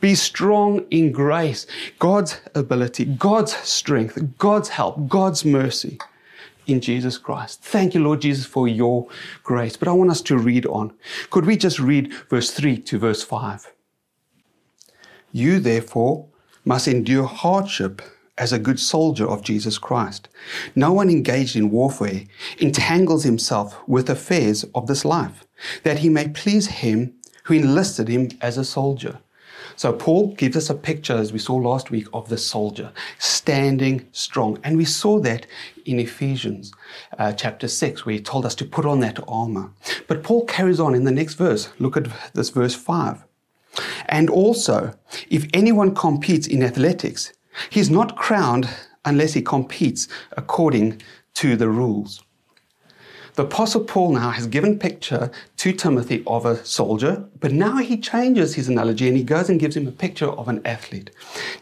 Be 0.00 0.14
strong 0.14 0.84
in 0.90 1.12
grace, 1.12 1.66
God's 1.98 2.40
ability, 2.54 3.06
God's 3.06 3.56
strength, 3.56 4.18
God's 4.36 4.68
help, 4.68 5.08
God's 5.08 5.44
mercy 5.44 5.98
in 6.66 6.80
Jesus 6.80 7.16
Christ. 7.16 7.62
Thank 7.62 7.94
you, 7.94 8.02
Lord 8.02 8.20
Jesus, 8.20 8.44
for 8.44 8.68
your 8.68 9.08
grace. 9.42 9.76
But 9.76 9.88
I 9.88 9.92
want 9.92 10.10
us 10.10 10.20
to 10.22 10.36
read 10.36 10.66
on. 10.66 10.92
Could 11.30 11.46
we 11.46 11.56
just 11.56 11.78
read 11.78 12.12
verse 12.28 12.50
3 12.50 12.78
to 12.78 12.98
verse 12.98 13.22
5? 13.22 13.72
You, 15.32 15.58
therefore, 15.58 16.28
must 16.64 16.86
endure 16.86 17.24
hardship 17.24 18.02
as 18.38 18.52
a 18.52 18.58
good 18.58 18.78
soldier 18.78 19.26
of 19.26 19.42
Jesus 19.42 19.78
Christ. 19.78 20.28
No 20.74 20.92
one 20.92 21.10
engaged 21.10 21.56
in 21.56 21.70
warfare 21.70 22.24
entangles 22.58 23.24
himself 23.24 23.76
with 23.88 24.08
affairs 24.08 24.64
of 24.74 24.86
this 24.86 25.04
life, 25.04 25.46
that 25.82 25.98
he 25.98 26.08
may 26.08 26.28
please 26.28 26.66
him 26.66 27.14
who 27.44 27.54
enlisted 27.54 28.08
him 28.08 28.30
as 28.40 28.58
a 28.58 28.64
soldier. 28.64 29.18
So 29.76 29.92
Paul 29.92 30.34
gives 30.34 30.56
us 30.56 30.70
a 30.70 30.74
picture, 30.74 31.14
as 31.14 31.32
we 31.32 31.38
saw 31.38 31.56
last 31.56 31.90
week, 31.90 32.06
of 32.12 32.28
the 32.28 32.38
soldier 32.38 32.92
standing 33.18 34.06
strong. 34.12 34.58
And 34.62 34.76
we 34.76 34.84
saw 34.84 35.18
that 35.20 35.46
in 35.84 35.98
Ephesians 35.98 36.72
uh, 37.18 37.32
chapter 37.32 37.68
6, 37.68 38.04
where 38.04 38.14
he 38.14 38.20
told 38.20 38.44
us 38.44 38.54
to 38.56 38.64
put 38.64 38.84
on 38.84 39.00
that 39.00 39.18
armor. 39.26 39.70
But 40.08 40.22
Paul 40.22 40.44
carries 40.44 40.80
on 40.80 40.94
in 40.94 41.04
the 41.04 41.10
next 41.10 41.34
verse. 41.34 41.70
Look 41.78 41.96
at 41.96 42.08
this 42.34 42.50
verse 42.50 42.74
5. 42.74 43.24
And 44.06 44.28
also, 44.28 44.94
if 45.30 45.46
anyone 45.52 45.94
competes 45.94 46.46
in 46.46 46.62
athletics, 46.62 47.32
he's 47.70 47.90
not 47.90 48.16
crowned 48.16 48.68
unless 49.04 49.32
he 49.32 49.42
competes 49.42 50.08
according 50.36 51.00
to 51.34 51.56
the 51.56 51.68
rules. 51.68 52.22
The 53.34 53.44
Apostle 53.44 53.84
Paul 53.84 54.12
now 54.12 54.30
has 54.30 54.46
given 54.46 54.78
picture 54.78 55.30
to 55.62 55.72
Timothy 55.72 56.24
of 56.26 56.44
a 56.44 56.56
soldier, 56.64 57.24
but 57.38 57.52
now 57.52 57.76
he 57.76 57.96
changes 57.96 58.56
his 58.56 58.68
analogy 58.68 59.06
and 59.06 59.16
he 59.16 59.22
goes 59.22 59.48
and 59.48 59.60
gives 59.60 59.76
him 59.76 59.86
a 59.86 59.92
picture 59.92 60.26
of 60.26 60.48
an 60.48 60.60
athlete. 60.64 61.12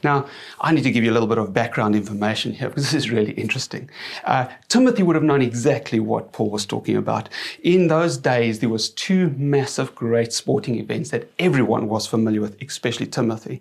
Now, 0.02 0.26
I 0.58 0.72
need 0.72 0.84
to 0.84 0.90
give 0.90 1.04
you 1.04 1.10
a 1.10 1.12
little 1.12 1.28
bit 1.28 1.36
of 1.36 1.52
background 1.52 1.94
information 1.94 2.54
here 2.54 2.68
because 2.68 2.84
this 2.84 2.94
is 2.94 3.10
really 3.10 3.32
interesting. 3.32 3.90
Uh, 4.24 4.46
Timothy 4.68 5.02
would 5.02 5.16
have 5.16 5.22
known 5.22 5.42
exactly 5.42 6.00
what 6.00 6.32
Paul 6.32 6.48
was 6.48 6.64
talking 6.64 6.96
about. 6.96 7.28
In 7.62 7.88
those 7.88 8.16
days, 8.16 8.60
there 8.60 8.70
was 8.70 8.88
two 8.88 9.34
massive, 9.36 9.94
great 9.94 10.32
sporting 10.32 10.78
events 10.78 11.10
that 11.10 11.28
everyone 11.38 11.86
was 11.86 12.06
familiar 12.06 12.40
with, 12.40 12.56
especially 12.62 13.06
Timothy. 13.06 13.60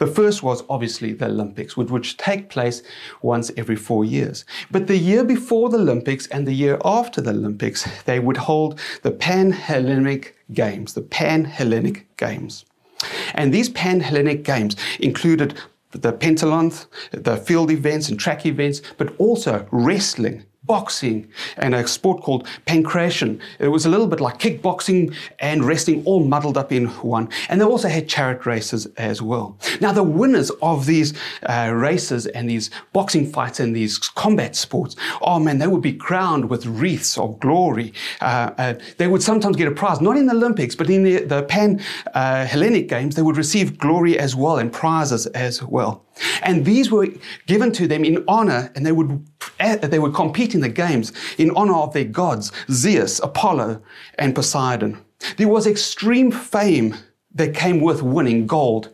The 0.00 0.08
first 0.08 0.42
was 0.42 0.64
obviously 0.68 1.12
the 1.12 1.26
Olympics, 1.26 1.76
which 1.76 2.16
take 2.16 2.48
place 2.48 2.82
once 3.22 3.52
every 3.56 3.76
four 3.76 4.04
years. 4.04 4.44
But 4.68 4.88
the 4.88 4.98
year 4.98 5.22
before 5.22 5.68
the 5.68 5.78
Olympics 5.78 6.26
and 6.26 6.44
the 6.44 6.54
year 6.54 6.76
after 6.84 7.20
the 7.20 7.30
Olympics, 7.30 7.86
they 8.04 8.18
would 8.18 8.36
hold 8.36 8.80
the 9.02 9.12
Pan 9.12 9.52
Hellenic 9.76 10.34
Games, 10.54 10.94
the 10.94 11.02
Pan 11.02 11.44
Hellenic 11.44 12.16
Games. 12.16 12.64
And 13.34 13.52
these 13.52 13.68
Pan 13.68 14.00
Hellenic 14.00 14.42
Games 14.42 14.74
included 15.00 15.54
the 15.90 16.12
pentathlon, 16.12 16.86
the 17.10 17.36
field 17.36 17.70
events 17.70 18.08
and 18.08 18.18
track 18.18 18.46
events, 18.46 18.80
but 18.96 19.14
also 19.18 19.66
wrestling, 19.70 20.44
boxing, 20.66 21.28
and 21.56 21.74
a 21.74 21.86
sport 21.86 22.22
called 22.22 22.46
pankration. 22.66 23.40
It 23.58 23.68
was 23.68 23.86
a 23.86 23.88
little 23.88 24.06
bit 24.06 24.20
like 24.20 24.38
kickboxing 24.38 25.14
and 25.38 25.64
wrestling 25.64 26.04
all 26.04 26.24
muddled 26.24 26.58
up 26.58 26.72
in 26.72 26.86
one. 27.02 27.28
And 27.48 27.60
they 27.60 27.64
also 27.64 27.88
had 27.88 28.08
chariot 28.08 28.46
races 28.46 28.86
as 28.96 29.22
well. 29.22 29.58
Now, 29.80 29.92
the 29.92 30.02
winners 30.02 30.50
of 30.62 30.86
these 30.86 31.14
uh, 31.44 31.72
races 31.74 32.26
and 32.26 32.48
these 32.48 32.70
boxing 32.92 33.30
fights 33.30 33.60
and 33.60 33.74
these 33.74 33.98
combat 33.98 34.56
sports, 34.56 34.96
oh 35.22 35.38
man, 35.38 35.58
they 35.58 35.66
would 35.66 35.82
be 35.82 35.92
crowned 35.92 36.50
with 36.50 36.66
wreaths 36.66 37.18
of 37.18 37.38
glory. 37.40 37.92
Uh, 38.20 38.50
uh, 38.58 38.74
they 38.98 39.06
would 39.06 39.22
sometimes 39.22 39.56
get 39.56 39.68
a 39.68 39.70
prize, 39.70 40.00
not 40.00 40.16
in 40.16 40.26
the 40.26 40.34
Olympics, 40.34 40.74
but 40.74 40.90
in 40.90 41.02
the, 41.02 41.24
the 41.24 41.42
Pan 41.44 41.80
uh, 42.14 42.44
Hellenic 42.44 42.88
Games, 42.88 43.14
they 43.14 43.22
would 43.22 43.36
receive 43.36 43.78
glory 43.78 44.18
as 44.18 44.34
well 44.34 44.58
and 44.58 44.72
prizes 44.72 45.26
as 45.28 45.62
well. 45.62 46.04
And 46.42 46.64
these 46.64 46.90
were 46.90 47.08
given 47.46 47.72
to 47.72 47.86
them 47.86 48.04
in 48.04 48.24
honor, 48.26 48.72
and 48.74 48.86
they 48.86 48.92
would, 48.92 49.26
Eh, 49.60 49.76
they 49.76 49.98
would 49.98 50.14
compete 50.14 50.54
in 50.54 50.60
the 50.60 50.68
games 50.68 51.12
in 51.38 51.50
honor 51.56 51.76
of 51.76 51.92
their 51.92 52.04
gods, 52.04 52.52
Zeus, 52.70 53.20
Apollo, 53.20 53.82
and 54.18 54.34
Poseidon. 54.34 54.98
There 55.36 55.48
was 55.48 55.66
extreme 55.66 56.30
fame 56.30 56.94
that 57.34 57.54
came 57.54 57.80
with 57.80 58.02
winning 58.02 58.46
gold 58.46 58.90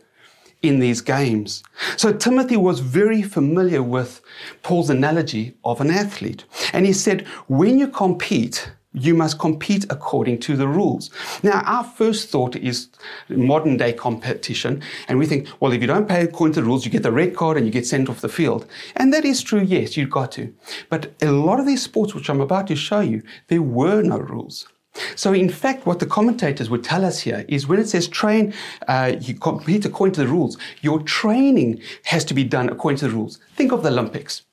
in 0.61 0.79
these 0.79 1.01
games. 1.01 1.61
So 1.97 2.13
Timothy 2.13 2.57
was 2.57 2.79
very 2.79 3.21
familiar 3.21 3.83
with 3.83 4.21
Paul's 4.63 4.89
analogy 4.89 5.55
of 5.63 5.81
an 5.81 5.91
athlete. 5.91 6.45
And 6.71 6.85
he 6.85 6.93
said, 6.93 7.27
when 7.47 7.77
you 7.77 7.87
compete, 7.87 8.71
you 8.93 9.13
must 9.13 9.39
compete 9.39 9.85
according 9.89 10.39
to 10.39 10.55
the 10.55 10.67
rules. 10.67 11.09
Now, 11.41 11.61
our 11.65 11.83
first 11.83 12.29
thought 12.29 12.55
is 12.55 12.89
modern 13.29 13.77
day 13.77 13.93
competition, 13.93 14.81
and 15.07 15.19
we 15.19 15.25
think, 15.25 15.47
well, 15.59 15.71
if 15.71 15.81
you 15.81 15.87
don't 15.87 16.07
pay 16.07 16.23
according 16.23 16.53
to 16.55 16.61
the 16.61 16.67
rules, 16.67 16.85
you 16.85 16.91
get 16.91 17.03
the 17.03 17.11
red 17.11 17.35
card 17.35 17.57
and 17.57 17.65
you 17.65 17.71
get 17.71 17.87
sent 17.87 18.09
off 18.09 18.21
the 18.21 18.29
field. 18.29 18.65
And 18.95 19.13
that 19.13 19.25
is 19.25 19.41
true, 19.41 19.61
yes, 19.61 19.97
you've 19.97 20.09
got 20.09 20.31
to. 20.33 20.53
But 20.89 21.13
a 21.21 21.31
lot 21.31 21.59
of 21.59 21.65
these 21.65 21.83
sports, 21.83 22.13
which 22.13 22.29
I'm 22.29 22.41
about 22.41 22.67
to 22.67 22.75
show 22.75 22.99
you, 22.99 23.23
there 23.47 23.61
were 23.61 24.01
no 24.01 24.17
rules. 24.19 24.67
So, 25.15 25.33
in 25.33 25.49
fact, 25.49 25.87
what 25.87 25.99
the 25.99 26.05
commentators 26.05 26.69
would 26.69 26.83
tell 26.83 27.03
us 27.03 27.19
here 27.21 27.45
is 27.47 27.67
when 27.67 27.79
it 27.79 27.89
says 27.89 28.07
train, 28.07 28.53
uh, 28.87 29.13
you 29.19 29.33
compete 29.33 29.85
according 29.85 30.13
to 30.15 30.21
the 30.21 30.27
rules, 30.27 30.57
your 30.81 31.01
training 31.01 31.81
has 32.05 32.23
to 32.25 32.35
be 32.35 32.43
done 32.43 32.69
according 32.69 32.99
to 32.99 33.07
the 33.07 33.15
rules. 33.15 33.39
Think 33.55 33.71
of 33.71 33.81
the 33.81 33.89
Olympics. 33.89 34.43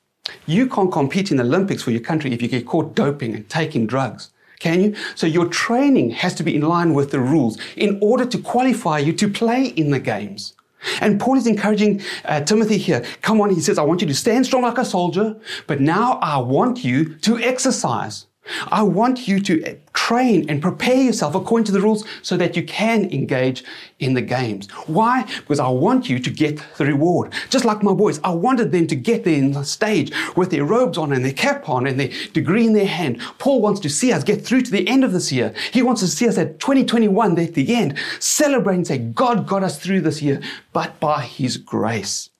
You 0.47 0.67
can't 0.67 0.93
compete 0.93 1.31
in 1.31 1.37
the 1.37 1.45
Olympics 1.45 1.83
for 1.83 1.91
your 1.91 2.01
country 2.01 2.33
if 2.33 2.43
you 2.43 2.49
get 2.49 2.67
caught 2.67 2.95
doping 2.95 3.35
and 3.35 3.49
taking 3.49 3.87
drugs. 3.87 4.31
Can 4.59 4.83
you? 4.83 4.95
So 5.15 5.27
your 5.27 5.47
training 5.47 6.11
has 6.11 6.35
to 6.35 6.43
be 6.43 6.55
in 6.55 6.63
line 6.63 6.93
with 6.93 7.11
the 7.11 7.21
rules 7.21 7.59
in 7.77 7.99
order 8.03 8.27
to 8.27 8.39
qualify 8.39 8.99
you 8.99 9.13
to 9.15 9.29
play 9.29 9.67
in 9.67 9.91
the 9.91 10.01
games. 10.01 10.55
And 11.01 11.21
Paul 11.21 11.37
is 11.37 11.47
encouraging 11.47 12.03
uh, 12.25 12.41
Timothy 12.43 12.79
here. 12.79 13.05
Come 13.23 13.41
on, 13.41 13.51
he 13.51 13.61
says, 13.61 13.79
I 13.79 13.83
want 13.83 14.01
you 14.01 14.07
to 14.09 14.15
stand 14.15 14.47
strong 14.47 14.63
like 14.63 14.79
a 14.79 14.85
soldier, 14.85 15.37
but 15.67 15.81
now 15.81 16.19
I 16.23 16.39
want 16.39 16.85
you 16.85 17.15
to 17.17 17.39
exercise. 17.39 18.27
I 18.69 18.83
want 18.83 19.29
you 19.29 19.41
to 19.41 19.79
train 19.93 20.49
and 20.49 20.61
prepare 20.63 21.01
yourself 21.01 21.35
according 21.35 21.67
to 21.67 21.73
the 21.73 21.81
rules 21.81 22.05
so 22.23 22.37
that 22.37 22.57
you 22.57 22.65
can 22.65 23.11
engage 23.13 23.65
in 23.99 24.15
the 24.15 24.23
games. 24.23 24.69
Why? 24.87 25.25
Because 25.41 25.61
I 25.61 25.69
want 25.69 26.09
you 26.09 26.19
to 26.19 26.31
get 26.31 26.61
the 26.77 26.87
reward. 26.87 27.33
Just 27.49 27.65
like 27.65 27.83
my 27.83 27.93
boys, 27.93 28.19
I 28.25 28.31
wanted 28.31 28.73
them 28.73 28.87
to 28.89 28.97
get 28.97 29.25
there 29.25 29.35
in 29.35 29.53
the 29.53 29.65
stage 29.65 30.13
with 30.37 30.51
their 30.51 30.65
robes 30.65 30.99
on 30.99 31.13
and 31.13 31.25
their 31.25 31.33
cap 31.33 31.69
on 31.69 31.87
and 31.87 32.01
their 32.01 32.11
degree 32.33 32.67
in 32.67 32.73
their 32.73 32.87
hand. 32.87 33.21
Paul 33.39 33.61
wants 33.61 33.81
to 33.81 33.89
see 33.91 34.13
us 34.13 34.25
get 34.25 34.45
through 34.45 34.63
to 34.63 34.71
the 34.71 34.89
end 34.89 35.05
of 35.05 35.13
this 35.13 35.31
year. 35.31 35.55
He 35.73 35.83
wants 35.83 36.01
to 36.01 36.09
see 36.09 36.29
us 36.29 36.39
at 36.39 36.59
2021 36.61 37.39
at 37.39 37.55
the 37.55 37.75
end, 37.75 37.99
celebrate 38.19 38.77
and 38.77 38.87
say, 38.87 38.99
God 38.99 39.47
got 39.47 39.63
us 39.63 39.79
through 39.79 40.01
this 40.01 40.23
year, 40.23 40.41
but 40.73 40.99
by 40.99 41.23
His 41.23 41.57
grace. 41.57 42.31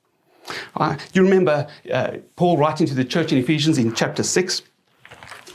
Uh, 0.75 0.97
you 1.13 1.23
remember 1.23 1.69
uh, 1.93 2.17
Paul 2.37 2.57
writing 2.57 2.87
to 2.87 2.95
the 2.95 3.05
church 3.05 3.31
in 3.31 3.39
Ephesians 3.39 3.79
in 3.79 3.95
chapter 3.95 4.23
6? 4.23 4.63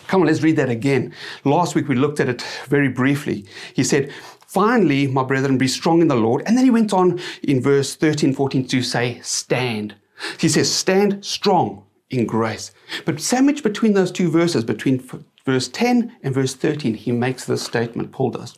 Come 0.08 0.22
on, 0.22 0.28
let's 0.28 0.42
read 0.42 0.58
that 0.58 0.70
again. 0.70 1.14
Last 1.44 1.76
week 1.76 1.88
we 1.88 1.96
looked 1.96 2.20
at 2.20 2.30
it 2.30 2.42
very 2.68 2.90
briefly. 2.90 3.46
He 3.74 3.84
said, 3.84 4.12
Finally, 4.48 5.08
my 5.08 5.24
brethren, 5.24 5.58
be 5.58 5.68
strong 5.68 6.02
in 6.02 6.08
the 6.08 6.16
Lord. 6.16 6.42
And 6.46 6.58
then 6.58 6.64
he 6.64 6.72
went 6.72 6.94
on 6.94 7.20
in 7.44 7.62
verse 7.62 7.96
13, 7.96 8.34
14 8.34 8.68
to 8.68 8.82
say, 8.82 9.20
Stand. 9.22 9.96
He 10.40 10.48
says, 10.48 10.74
Stand 10.74 11.26
strong 11.26 11.84
in 12.10 12.26
grace. 12.26 12.72
But 13.04 13.20
sandwiched 13.20 13.64
between 13.64 13.94
those 13.94 14.12
two 14.12 14.30
verses, 14.30 14.64
between 14.64 15.04
verse 15.46 15.68
10 15.68 16.16
and 16.24 16.34
verse 16.34 16.54
13, 16.54 16.94
he 16.94 17.12
makes 17.12 17.46
this 17.46 17.64
statement, 17.64 18.12
Paul 18.12 18.32
does. 18.32 18.58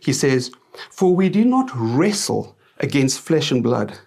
He 0.00 0.12
says, 0.12 0.50
For 0.90 1.14
we 1.14 1.28
do 1.28 1.44
not 1.44 1.70
wrestle 1.74 2.56
against 2.78 3.20
flesh 3.20 3.50
and 3.50 3.62
blood, 3.62 3.98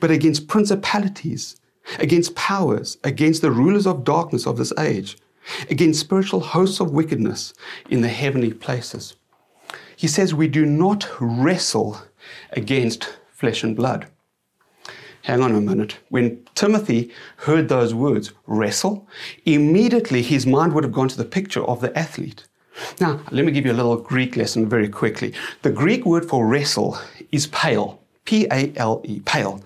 but 0.00 0.10
against 0.10 0.48
principalities, 0.48 1.60
against 1.98 2.34
powers, 2.34 2.96
against 3.04 3.42
the 3.42 3.50
rulers 3.50 3.86
of 3.86 4.04
darkness 4.04 4.46
of 4.46 4.56
this 4.56 4.72
age 4.78 5.16
against 5.70 6.00
spiritual 6.00 6.40
hosts 6.40 6.80
of 6.80 6.90
wickedness 6.90 7.54
in 7.90 8.00
the 8.00 8.08
heavenly 8.08 8.52
places. 8.52 9.16
He 9.96 10.08
says 10.08 10.34
we 10.34 10.48
do 10.48 10.66
not 10.66 11.08
wrestle 11.20 12.02
against 12.52 13.18
flesh 13.30 13.62
and 13.62 13.74
blood. 13.74 14.06
Hang 15.22 15.42
on 15.42 15.54
a 15.54 15.60
minute. 15.60 15.98
When 16.08 16.46
Timothy 16.54 17.10
heard 17.38 17.68
those 17.68 17.92
words, 17.92 18.32
wrestle, 18.46 19.08
immediately 19.44 20.22
his 20.22 20.46
mind 20.46 20.72
would 20.72 20.84
have 20.84 20.92
gone 20.92 21.08
to 21.08 21.16
the 21.16 21.24
picture 21.24 21.64
of 21.64 21.80
the 21.80 21.96
athlete. 21.98 22.44
Now, 23.00 23.20
let 23.30 23.44
me 23.44 23.52
give 23.52 23.66
you 23.66 23.72
a 23.72 23.74
little 23.74 23.96
Greek 23.96 24.36
lesson 24.36 24.68
very 24.68 24.88
quickly. 24.88 25.32
The 25.62 25.70
Greek 25.70 26.06
word 26.06 26.28
for 26.28 26.46
wrestle 26.46 26.98
is 27.32 27.48
pale, 27.48 28.00
P 28.24 28.46
A 28.52 28.72
L 28.76 29.00
E, 29.04 29.20
pale. 29.20 29.62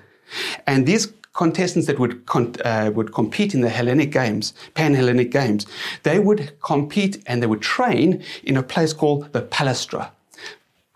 And 0.67 0.87
these 0.87 1.13
contestants 1.33 1.87
that 1.87 1.99
would 1.99 2.23
uh, 2.65 2.91
would 2.95 3.13
compete 3.13 3.55
in 3.55 3.61
the 3.61 3.69
Hellenic 3.69 4.11
Games, 4.11 4.53
Pan 4.75 4.95
Hellenic 4.95 5.31
Games, 5.31 5.67
they 6.03 6.19
would 6.19 6.53
compete 6.61 7.23
and 7.27 7.43
they 7.43 7.47
would 7.47 7.63
train 7.63 8.23
in 8.43 8.57
a 8.57 8.63
place 8.63 8.93
called 8.93 9.33
the 9.33 9.43
Palestra. 9.43 10.11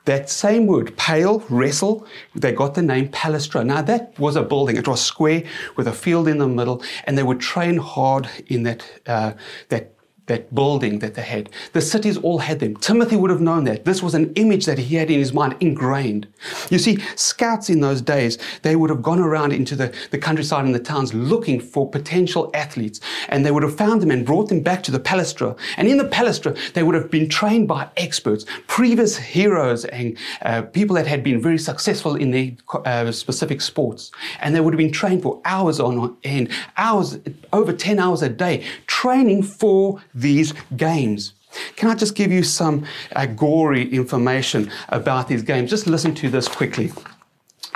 That 0.06 0.28
same 0.28 0.66
word, 0.66 0.94
pale, 0.98 1.42
wrestle, 1.48 2.06
they 2.34 2.52
got 2.52 2.74
the 2.74 2.82
name 2.82 3.08
Palestra. 3.08 3.64
Now 3.64 3.80
that 3.80 4.18
was 4.18 4.36
a 4.36 4.42
building. 4.42 4.76
It 4.76 4.86
was 4.86 5.00
square 5.00 5.44
with 5.76 5.88
a 5.88 5.92
field 5.92 6.28
in 6.28 6.38
the 6.38 6.48
middle, 6.48 6.82
and 7.04 7.16
they 7.16 7.22
would 7.22 7.40
train 7.40 7.78
hard 7.78 8.28
in 8.46 8.64
that 8.64 8.84
uh, 9.06 9.32
that 9.70 9.93
that 10.26 10.54
building 10.54 11.00
that 11.00 11.14
they 11.14 11.22
had. 11.22 11.50
The 11.72 11.80
cities 11.80 12.16
all 12.18 12.38
had 12.38 12.60
them. 12.60 12.76
Timothy 12.76 13.16
would 13.16 13.30
have 13.30 13.40
known 13.40 13.64
that. 13.64 13.84
This 13.84 14.02
was 14.02 14.14
an 14.14 14.32
image 14.34 14.64
that 14.66 14.78
he 14.78 14.96
had 14.96 15.10
in 15.10 15.18
his 15.18 15.32
mind, 15.32 15.56
ingrained. 15.60 16.26
You 16.70 16.78
see, 16.78 16.98
scouts 17.16 17.68
in 17.68 17.80
those 17.80 18.00
days, 18.00 18.38
they 18.62 18.76
would 18.76 18.90
have 18.90 19.02
gone 19.02 19.18
around 19.18 19.52
into 19.52 19.76
the, 19.76 19.94
the 20.10 20.18
countryside 20.18 20.64
and 20.64 20.74
the 20.74 20.80
towns 20.80 21.12
looking 21.12 21.60
for 21.60 21.88
potential 21.88 22.50
athletes. 22.54 23.00
And 23.28 23.44
they 23.44 23.50
would 23.50 23.62
have 23.62 23.76
found 23.76 24.00
them 24.00 24.10
and 24.10 24.24
brought 24.24 24.48
them 24.48 24.60
back 24.60 24.82
to 24.84 24.90
the 24.90 25.00
palestra. 25.00 25.58
And 25.76 25.88
in 25.88 25.98
the 25.98 26.08
palestra, 26.08 26.56
they 26.72 26.82
would 26.82 26.94
have 26.94 27.10
been 27.10 27.28
trained 27.28 27.68
by 27.68 27.88
experts, 27.96 28.46
previous 28.66 29.16
heroes 29.16 29.84
and 29.86 30.16
uh, 30.42 30.62
people 30.62 30.96
that 30.96 31.06
had 31.06 31.22
been 31.22 31.40
very 31.40 31.58
successful 31.58 32.16
in 32.16 32.30
their 32.30 32.52
uh, 32.86 33.12
specific 33.12 33.60
sports. 33.60 34.10
And 34.40 34.54
they 34.54 34.60
would 34.60 34.72
have 34.72 34.78
been 34.78 34.92
trained 34.92 35.22
for 35.22 35.40
hours 35.44 35.80
on 35.80 36.16
end, 36.24 36.50
hours, 36.76 37.18
over 37.52 37.72
10 37.72 37.98
hours 37.98 38.22
a 38.22 38.28
day, 38.28 38.64
training 38.86 39.42
for 39.42 40.00
these 40.14 40.52
games. 40.76 41.34
Can 41.76 41.90
I 41.90 41.94
just 41.94 42.14
give 42.14 42.32
you 42.32 42.42
some 42.42 42.84
uh, 43.14 43.26
gory 43.26 43.88
information 43.92 44.70
about 44.88 45.28
these 45.28 45.42
games? 45.42 45.70
Just 45.70 45.86
listen 45.86 46.14
to 46.16 46.28
this 46.28 46.48
quickly. 46.48 46.92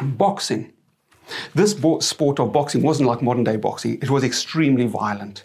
Boxing. 0.02 0.72
This 1.54 1.76
sport 2.00 2.40
of 2.40 2.52
boxing 2.52 2.82
wasn't 2.82 3.08
like 3.08 3.22
modern 3.22 3.44
day 3.44 3.56
boxing, 3.56 3.98
it 4.00 4.10
was 4.10 4.24
extremely 4.24 4.86
violent. 4.86 5.44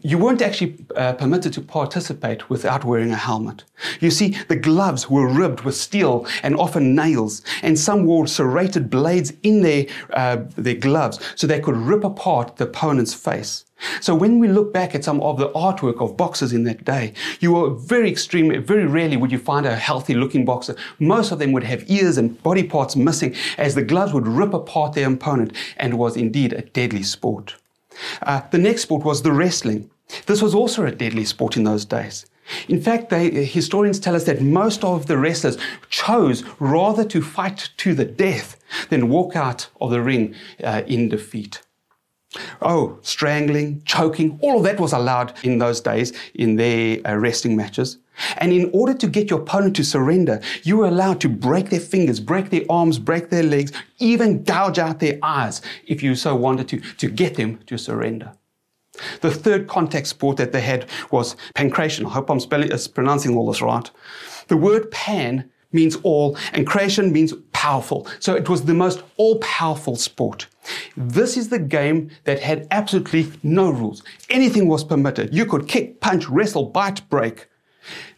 You 0.00 0.16
weren't 0.16 0.40
actually 0.40 0.78
uh, 0.96 1.12
permitted 1.12 1.52
to 1.52 1.60
participate 1.60 2.48
without 2.48 2.86
wearing 2.86 3.12
a 3.12 3.16
helmet. 3.16 3.64
You 4.00 4.10
see, 4.10 4.30
the 4.48 4.56
gloves 4.56 5.10
were 5.10 5.28
ribbed 5.28 5.60
with 5.60 5.76
steel 5.76 6.26
and 6.42 6.56
often 6.56 6.94
nails, 6.94 7.42
and 7.62 7.78
some 7.78 8.06
wore 8.06 8.26
serrated 8.26 8.88
blades 8.88 9.34
in 9.42 9.60
their, 9.60 9.86
uh, 10.14 10.38
their 10.56 10.76
gloves 10.76 11.20
so 11.34 11.46
they 11.46 11.60
could 11.60 11.76
rip 11.76 12.02
apart 12.02 12.56
the 12.56 12.64
opponent's 12.64 13.12
face. 13.12 13.65
So 14.00 14.14
when 14.14 14.38
we 14.38 14.48
look 14.48 14.72
back 14.72 14.94
at 14.94 15.04
some 15.04 15.20
of 15.20 15.38
the 15.38 15.50
artwork 15.50 16.00
of 16.00 16.16
boxers 16.16 16.52
in 16.52 16.64
that 16.64 16.84
day, 16.84 17.12
you 17.40 17.52
were 17.52 17.70
very 17.70 18.10
extreme, 18.10 18.62
very 18.62 18.86
rarely 18.86 19.16
would 19.16 19.32
you 19.32 19.38
find 19.38 19.66
a 19.66 19.76
healthy 19.76 20.14
looking 20.14 20.44
boxer. 20.44 20.76
Most 20.98 21.30
of 21.30 21.38
them 21.38 21.52
would 21.52 21.64
have 21.64 21.88
ears 21.90 22.16
and 22.16 22.42
body 22.42 22.62
parts 22.62 22.96
missing 22.96 23.34
as 23.58 23.74
the 23.74 23.82
gloves 23.82 24.12
would 24.12 24.26
rip 24.26 24.54
apart 24.54 24.94
their 24.94 25.10
opponent 25.10 25.52
and 25.76 25.98
was 25.98 26.16
indeed 26.16 26.52
a 26.52 26.62
deadly 26.62 27.02
sport. 27.02 27.56
Uh, 28.22 28.42
the 28.50 28.58
next 28.58 28.82
sport 28.82 29.04
was 29.04 29.22
the 29.22 29.32
wrestling. 29.32 29.90
This 30.26 30.42
was 30.42 30.54
also 30.54 30.84
a 30.84 30.92
deadly 30.92 31.24
sport 31.24 31.56
in 31.56 31.64
those 31.64 31.84
days. 31.84 32.26
In 32.68 32.80
fact, 32.80 33.10
they, 33.10 33.44
historians 33.44 33.98
tell 33.98 34.14
us 34.14 34.24
that 34.24 34.40
most 34.40 34.84
of 34.84 35.06
the 35.06 35.18
wrestlers 35.18 35.58
chose 35.90 36.44
rather 36.60 37.04
to 37.04 37.20
fight 37.20 37.70
to 37.78 37.94
the 37.94 38.04
death 38.04 38.56
than 38.88 39.08
walk 39.08 39.34
out 39.34 39.68
of 39.80 39.90
the 39.90 40.00
ring 40.00 40.34
uh, 40.62 40.82
in 40.86 41.08
defeat. 41.08 41.62
Oh, 42.60 42.98
strangling, 43.02 43.82
choking, 43.84 44.38
all 44.42 44.58
of 44.58 44.64
that 44.64 44.80
was 44.80 44.92
allowed 44.92 45.32
in 45.42 45.58
those 45.58 45.80
days 45.80 46.12
in 46.34 46.56
their 46.56 46.98
uh, 47.06 47.14
wrestling 47.14 47.56
matches. 47.56 47.98
And 48.38 48.52
in 48.52 48.70
order 48.72 48.94
to 48.94 49.06
get 49.06 49.30
your 49.30 49.40
opponent 49.40 49.76
to 49.76 49.84
surrender, 49.84 50.40
you 50.62 50.78
were 50.78 50.86
allowed 50.86 51.20
to 51.20 51.28
break 51.28 51.70
their 51.70 51.80
fingers, 51.80 52.18
break 52.18 52.50
their 52.50 52.64
arms, 52.68 52.98
break 52.98 53.30
their 53.30 53.42
legs, 53.42 53.72
even 53.98 54.42
gouge 54.42 54.78
out 54.78 55.00
their 55.00 55.18
eyes 55.22 55.60
if 55.86 56.02
you 56.02 56.14
so 56.14 56.34
wanted 56.34 56.68
to, 56.68 56.80
to 56.96 57.08
get 57.08 57.36
them 57.36 57.58
to 57.66 57.76
surrender. 57.76 58.32
The 59.20 59.30
third 59.30 59.68
contact 59.68 60.06
sport 60.06 60.38
that 60.38 60.52
they 60.52 60.62
had 60.62 60.88
was 61.10 61.36
pankration. 61.54 62.06
I 62.06 62.10
hope 62.10 62.30
I'm 62.30 62.40
spelling, 62.40 62.72
uh, 62.72 62.78
pronouncing 62.94 63.36
all 63.36 63.46
this 63.46 63.60
right. 63.60 63.90
The 64.48 64.56
word 64.56 64.90
pan 64.90 65.50
means 65.72 65.96
all, 66.02 66.36
and 66.52 66.66
creation 66.66 67.12
means 67.12 67.32
powerful. 67.52 68.06
So 68.20 68.34
it 68.34 68.48
was 68.48 68.64
the 68.64 68.74
most 68.74 69.02
all 69.16 69.38
powerful 69.38 69.96
sport. 69.96 70.46
This 70.96 71.36
is 71.36 71.48
the 71.48 71.58
game 71.58 72.10
that 72.24 72.40
had 72.40 72.66
absolutely 72.70 73.32
no 73.42 73.70
rules. 73.70 74.02
Anything 74.30 74.68
was 74.68 74.84
permitted. 74.84 75.34
You 75.34 75.46
could 75.46 75.68
kick, 75.68 76.00
punch, 76.00 76.28
wrestle, 76.28 76.66
bite, 76.66 77.08
break. 77.08 77.48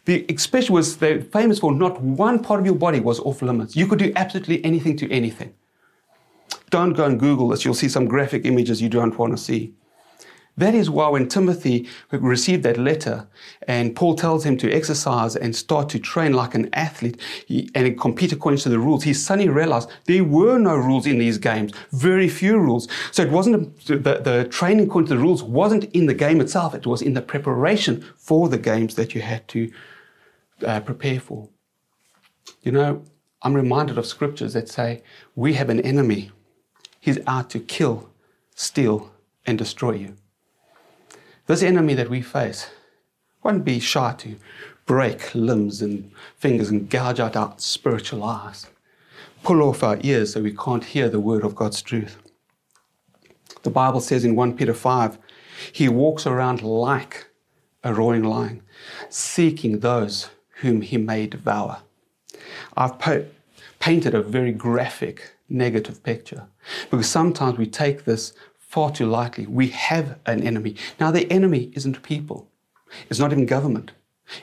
The 0.05 0.25
expression 0.29 0.73
was 0.73 0.97
they're 0.97 1.21
famous 1.21 1.59
for 1.59 1.71
not 1.71 2.01
one 2.01 2.41
part 2.41 2.59
of 2.59 2.65
your 2.65 2.75
body 2.75 2.99
was 2.99 3.19
off 3.19 3.41
limits. 3.41 3.75
You 3.75 3.85
could 3.87 3.99
do 3.99 4.11
absolutely 4.15 4.63
anything 4.65 4.97
to 4.97 5.11
anything. 5.11 5.53
Don't 6.69 6.93
go 6.93 7.05
and 7.05 7.19
Google 7.19 7.49
this. 7.49 7.65
You'll 7.65 7.73
see 7.73 7.89
some 7.89 8.05
graphic 8.05 8.45
images 8.45 8.81
you 8.81 8.89
don't 8.89 9.17
want 9.17 9.33
to 9.33 9.37
see. 9.37 9.73
That 10.59 10.75
is 10.75 10.89
why 10.89 11.07
when 11.07 11.29
Timothy 11.29 11.87
received 12.11 12.63
that 12.63 12.77
letter 12.77 13.29
and 13.65 13.95
Paul 13.95 14.15
tells 14.15 14.45
him 14.45 14.57
to 14.57 14.69
exercise 14.69 15.37
and 15.37 15.55
start 15.55 15.87
to 15.89 15.99
train 15.99 16.33
like 16.33 16.53
an 16.53 16.69
athlete 16.73 17.17
and 17.73 17.97
compete 17.97 18.33
according 18.33 18.59
to 18.59 18.69
the 18.69 18.77
rules, 18.77 19.05
he 19.05 19.13
suddenly 19.13 19.47
realized 19.47 19.89
there 20.03 20.25
were 20.25 20.59
no 20.59 20.75
rules 20.75 21.07
in 21.07 21.17
these 21.17 21.37
games, 21.37 21.71
very 21.91 22.27
few 22.27 22.59
rules. 22.59 22.89
So 23.13 23.23
it 23.23 23.31
wasn't 23.31 23.85
the, 23.85 23.95
the 23.97 24.49
training 24.51 24.87
according 24.87 25.07
to 25.07 25.13
the 25.13 25.21
rules 25.21 25.41
wasn't 25.41 25.85
in 25.93 26.07
the 26.07 26.13
game 26.13 26.41
itself, 26.41 26.75
it 26.75 26.85
was 26.85 27.01
in 27.01 27.13
the 27.13 27.21
preparation 27.21 28.03
for 28.17 28.49
the 28.49 28.57
games 28.57 28.95
that 28.95 29.15
you 29.15 29.21
had 29.21 29.47
to 29.47 29.71
uh, 30.67 30.81
prepare 30.81 31.21
for. 31.21 31.47
You 32.63 32.73
know, 32.73 33.03
I'm 33.43 33.53
reminded 33.53 33.97
of 33.97 34.05
scriptures 34.05 34.51
that 34.55 34.67
say 34.67 35.03
we 35.37 35.53
have 35.53 35.69
an 35.69 35.79
enemy. 35.79 36.31
He's 36.99 37.19
out 37.27 37.49
to 37.51 37.61
kill, 37.61 38.09
steal, 38.55 39.09
and 39.45 39.57
destroy 39.57 39.93
you. 39.93 40.17
This 41.49 41.63
enemy 41.63 41.95
that 41.95 42.11
we 42.11 42.21
face 42.21 42.69
won't 43.41 43.65
be 43.65 43.79
shy 43.79 44.13
to 44.19 44.35
break 44.85 45.33
limbs 45.33 45.81
and 45.81 46.11
fingers 46.37 46.69
and 46.69 46.87
gouge 46.87 47.19
out 47.19 47.35
our 47.35 47.55
spiritual 47.57 48.23
eyes, 48.23 48.67
pull 49.41 49.63
off 49.63 49.81
our 49.81 49.97
ears 50.01 50.33
so 50.33 50.43
we 50.43 50.55
can't 50.55 50.85
hear 50.85 51.09
the 51.09 51.19
word 51.19 51.43
of 51.43 51.55
God's 51.55 51.81
truth. 51.81 52.19
The 53.63 53.71
Bible 53.71 53.99
says 53.99 54.23
in 54.23 54.35
1 54.35 54.57
Peter 54.57 54.75
5, 54.75 55.17
he 55.73 55.89
walks 55.89 56.27
around 56.27 56.61
like 56.61 57.31
a 57.83 57.95
roaring 57.95 58.25
lion, 58.25 58.61
seeking 59.09 59.79
those 59.79 60.29
whom 60.61 60.81
he 60.81 60.97
may 60.97 61.25
devour. 61.25 61.79
I've 62.77 62.99
po- 62.99 63.25
painted 63.79 64.13
a 64.13 64.21
very 64.21 64.51
graphic 64.51 65.33
negative 65.49 66.03
picture 66.03 66.45
because 66.91 67.09
sometimes 67.09 67.57
we 67.57 67.65
take 67.65 68.05
this 68.05 68.33
far 68.69 68.91
too 68.91 69.07
lightly. 69.07 69.47
We 69.47 69.69
have 69.69 70.19
an 70.27 70.43
enemy. 70.43 70.75
Now, 70.99 71.09
the 71.11 71.29
enemy 71.31 71.71
isn't 71.73 72.03
people, 72.03 72.47
it's 73.09 73.19
not 73.19 73.31
even 73.31 73.45
government. 73.45 73.91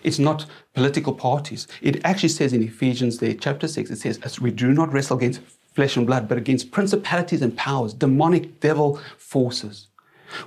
It's 0.02 0.18
not 0.18 0.47
political 0.75 1.14
parties. 1.14 1.68
It 1.80 2.04
actually 2.04 2.30
says 2.30 2.52
in 2.52 2.61
Ephesians 2.61 3.18
there, 3.18 3.35
chapter 3.35 3.68
6, 3.68 3.88
it 3.88 3.99
says, 3.99 4.18
As 4.25 4.40
we 4.40 4.50
do 4.50 4.73
not 4.73 4.92
wrestle 4.92 5.16
against 5.16 5.40
flesh 5.75 5.97
and 5.97 6.04
blood, 6.04 6.26
but 6.28 6.39
against 6.39 6.73
principalities 6.73 7.41
and 7.41 7.56
powers, 7.56 7.95
demonic 7.95 8.58
devil 8.58 8.99
forces. 9.17 9.86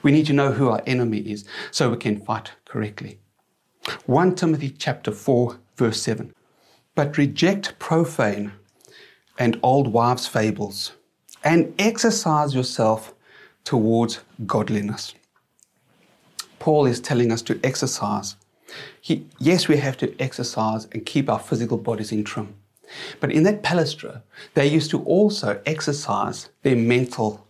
We 0.03 0.11
need 0.11 0.25
to 0.25 0.33
know 0.33 0.51
who 0.51 0.67
our 0.67 0.81
enemy 0.85 1.19
is 1.19 1.45
so 1.71 1.89
we 1.89 1.95
can 1.95 2.19
fight 2.19 2.51
correctly. 2.65 3.19
1 4.07 4.35
Timothy 4.35 4.71
chapter 4.71 5.13
4, 5.13 5.57
verse 5.77 6.01
7. 6.01 6.33
But 6.95 7.17
reject 7.17 7.79
profane 7.79 8.51
and 9.37 9.57
old 9.63 9.93
wives' 9.93 10.27
fables, 10.27 10.91
and 11.45 11.73
exercise 11.79 12.53
yourself 12.53 13.13
towards 13.63 14.19
godliness. 14.45 15.13
Paul 16.59 16.85
is 16.85 16.99
telling 16.99 17.31
us 17.31 17.41
to 17.43 17.59
exercise. 17.63 18.35
He, 19.01 19.25
yes, 19.39 19.67
we 19.67 19.77
have 19.77 19.97
to 19.97 20.13
exercise 20.19 20.87
and 20.91 21.05
keep 21.05 21.29
our 21.29 21.39
physical 21.39 21.77
bodies 21.77 22.11
in 22.11 22.23
trim. 22.23 22.55
But 23.19 23.31
in 23.31 23.43
that 23.43 23.63
palestra, 23.63 24.21
they 24.55 24.67
used 24.67 24.91
to 24.91 25.03
also 25.03 25.61
exercise 25.65 26.49
their 26.63 26.75
mental 26.75 27.47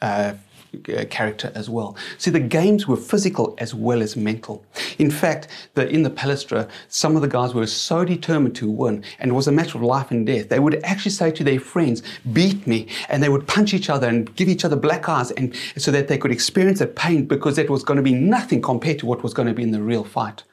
uh, 0.00 0.34
Uh, 0.74 1.04
character 1.06 1.52
as 1.54 1.68
well. 1.70 1.96
See, 2.18 2.30
the 2.30 2.40
games 2.40 2.86
were 2.88 2.96
physical 2.96 3.54
as 3.58 3.74
well 3.74 4.02
as 4.02 4.16
mental. 4.16 4.64
In 4.98 5.10
fact, 5.10 5.48
the, 5.74 5.88
in 5.88 6.02
the 6.02 6.10
palæstra, 6.10 6.68
some 6.88 7.16
of 7.16 7.22
the 7.22 7.28
guys 7.28 7.54
were 7.54 7.66
so 7.66 8.04
determined 8.04 8.56
to 8.56 8.70
win, 8.70 9.04
and 9.18 9.30
it 9.30 9.34
was 9.34 9.48
a 9.48 9.52
matter 9.52 9.78
of 9.78 9.82
life 9.82 10.10
and 10.10 10.26
death. 10.26 10.48
They 10.48 10.58
would 10.58 10.82
actually 10.84 11.12
say 11.12 11.30
to 11.32 11.44
their 11.44 11.60
friends, 11.60 12.02
"Beat 12.32 12.66
me," 12.66 12.88
and 13.08 13.22
they 13.22 13.28
would 13.28 13.46
punch 13.46 13.74
each 13.74 13.90
other 13.90 14.08
and 14.08 14.34
give 14.36 14.48
each 14.48 14.64
other 14.64 14.76
black 14.76 15.08
eyes, 15.08 15.30
and 15.32 15.54
so 15.76 15.90
that 15.90 16.08
they 16.08 16.18
could 16.18 16.32
experience 16.32 16.78
that 16.80 16.96
pain 16.96 17.26
because 17.26 17.56
that 17.56 17.70
was 17.70 17.84
going 17.84 17.96
to 17.96 18.02
be 18.02 18.14
nothing 18.14 18.60
compared 18.62 18.98
to 18.98 19.06
what 19.06 19.22
was 19.22 19.34
going 19.34 19.48
to 19.48 19.54
be 19.54 19.62
in 19.62 19.72
the 19.72 19.82
real 19.82 20.04
fight. 20.04 20.44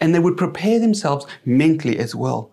And 0.00 0.14
they 0.14 0.20
would 0.20 0.36
prepare 0.36 0.78
themselves 0.78 1.26
mentally 1.44 1.98
as 1.98 2.14
well. 2.14 2.50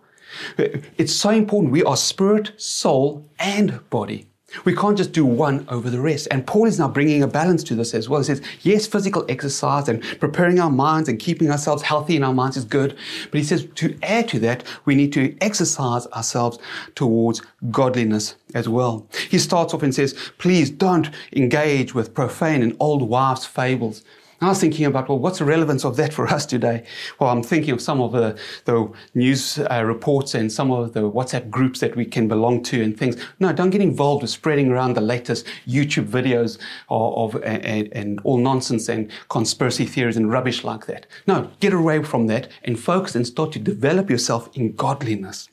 Uh, 0.58 0.64
it's 0.98 1.14
so 1.14 1.30
important. 1.30 1.72
We 1.72 1.84
are 1.84 1.96
spirit, 1.96 2.52
soul, 2.56 3.24
and 3.38 3.88
body. 3.90 4.26
We 4.64 4.74
can't 4.74 4.96
just 4.96 5.12
do 5.12 5.24
one 5.24 5.66
over 5.68 5.90
the 5.90 6.00
rest. 6.00 6.28
And 6.30 6.46
Paul 6.46 6.66
is 6.66 6.78
now 6.78 6.88
bringing 6.88 7.22
a 7.22 7.28
balance 7.28 7.62
to 7.64 7.74
this 7.74 7.94
as 7.94 8.08
well. 8.08 8.20
He 8.20 8.26
says, 8.26 8.42
yes, 8.62 8.86
physical 8.86 9.24
exercise 9.28 9.88
and 9.88 10.02
preparing 10.20 10.60
our 10.60 10.70
minds 10.70 11.08
and 11.08 11.18
keeping 11.18 11.50
ourselves 11.50 11.82
healthy 11.82 12.16
in 12.16 12.22
our 12.22 12.34
minds 12.34 12.56
is 12.56 12.64
good. 12.64 12.96
But 13.30 13.38
he 13.38 13.44
says 13.44 13.66
to 13.76 13.98
add 14.02 14.28
to 14.28 14.38
that, 14.40 14.64
we 14.84 14.94
need 14.94 15.12
to 15.14 15.36
exercise 15.40 16.06
ourselves 16.08 16.58
towards 16.94 17.42
godliness 17.70 18.36
as 18.54 18.68
well. 18.68 19.06
He 19.28 19.38
starts 19.38 19.74
off 19.74 19.82
and 19.82 19.94
says, 19.94 20.14
please 20.38 20.70
don't 20.70 21.10
engage 21.32 21.94
with 21.94 22.14
profane 22.14 22.62
and 22.62 22.76
old 22.78 23.02
wives' 23.08 23.46
fables. 23.46 24.02
I 24.40 24.48
was 24.48 24.60
thinking 24.60 24.84
about, 24.86 25.08
well, 25.08 25.18
what's 25.18 25.38
the 25.38 25.44
relevance 25.44 25.84
of 25.84 25.96
that 25.96 26.12
for 26.12 26.26
us 26.26 26.44
today? 26.44 26.84
Well, 27.18 27.30
I'm 27.30 27.42
thinking 27.42 27.72
of 27.72 27.80
some 27.80 28.00
of 28.00 28.12
the, 28.12 28.38
the 28.64 28.92
news 29.14 29.58
uh, 29.58 29.84
reports 29.84 30.34
and 30.34 30.52
some 30.52 30.70
of 30.70 30.92
the 30.92 31.10
WhatsApp 31.10 31.50
groups 31.50 31.80
that 31.80 31.96
we 31.96 32.04
can 32.04 32.28
belong 32.28 32.62
to 32.64 32.82
and 32.82 32.96
things. 32.96 33.16
No, 33.38 33.52
don't 33.52 33.70
get 33.70 33.80
involved 33.80 34.22
with 34.22 34.30
spreading 34.30 34.70
around 34.70 34.94
the 34.94 35.00
latest 35.00 35.46
YouTube 35.66 36.06
videos 36.06 36.58
of, 36.88 37.34
of 37.34 37.42
and, 37.44 37.88
and 37.92 38.20
all 38.24 38.38
nonsense 38.38 38.88
and 38.88 39.10
conspiracy 39.28 39.86
theories 39.86 40.16
and 40.16 40.30
rubbish 40.30 40.64
like 40.64 40.86
that. 40.86 41.06
No, 41.26 41.50
get 41.60 41.72
away 41.72 42.02
from 42.02 42.26
that 42.26 42.48
and 42.64 42.78
focus 42.78 43.14
and 43.14 43.26
start 43.26 43.52
to 43.52 43.58
develop 43.58 44.10
yourself 44.10 44.50
in 44.54 44.74
godliness. 44.74 45.48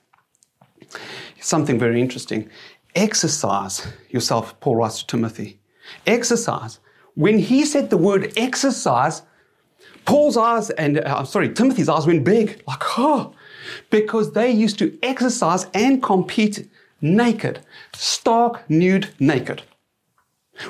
Something 1.40 1.80
very 1.80 2.02
interesting. 2.02 2.50
Exercise 2.96 3.88
yourself, 4.10 4.60
Paul 4.60 4.76
writes 4.78 5.00
to 5.00 5.08
Timothy. 5.08 5.60
Exercise 6.06 6.80
when 7.16 7.40
he 7.40 7.66
said 7.66 7.90
the 7.90 7.98
word 7.98 8.34
exercise, 8.38 9.22
Paul's 10.06 10.38
eyes 10.38 10.70
and 10.72 11.00
uh, 11.00 11.18
I'm 11.20 11.26
sorry, 11.26 11.54
Timothy's 11.54 11.90
eyes 11.90 12.08
went 12.08 12.24
big, 12.24 12.62
like, 12.68 12.82
oh, 12.98 13.34
because 13.90 14.34
they 14.34 14.50
used 14.52 14.80
to 14.80 14.98
exercise 15.04 15.68
and 15.74 16.02
compete 16.02 16.68
naked, 17.02 17.60
stark, 17.94 18.70
nude, 18.70 19.10
naked 19.20 19.64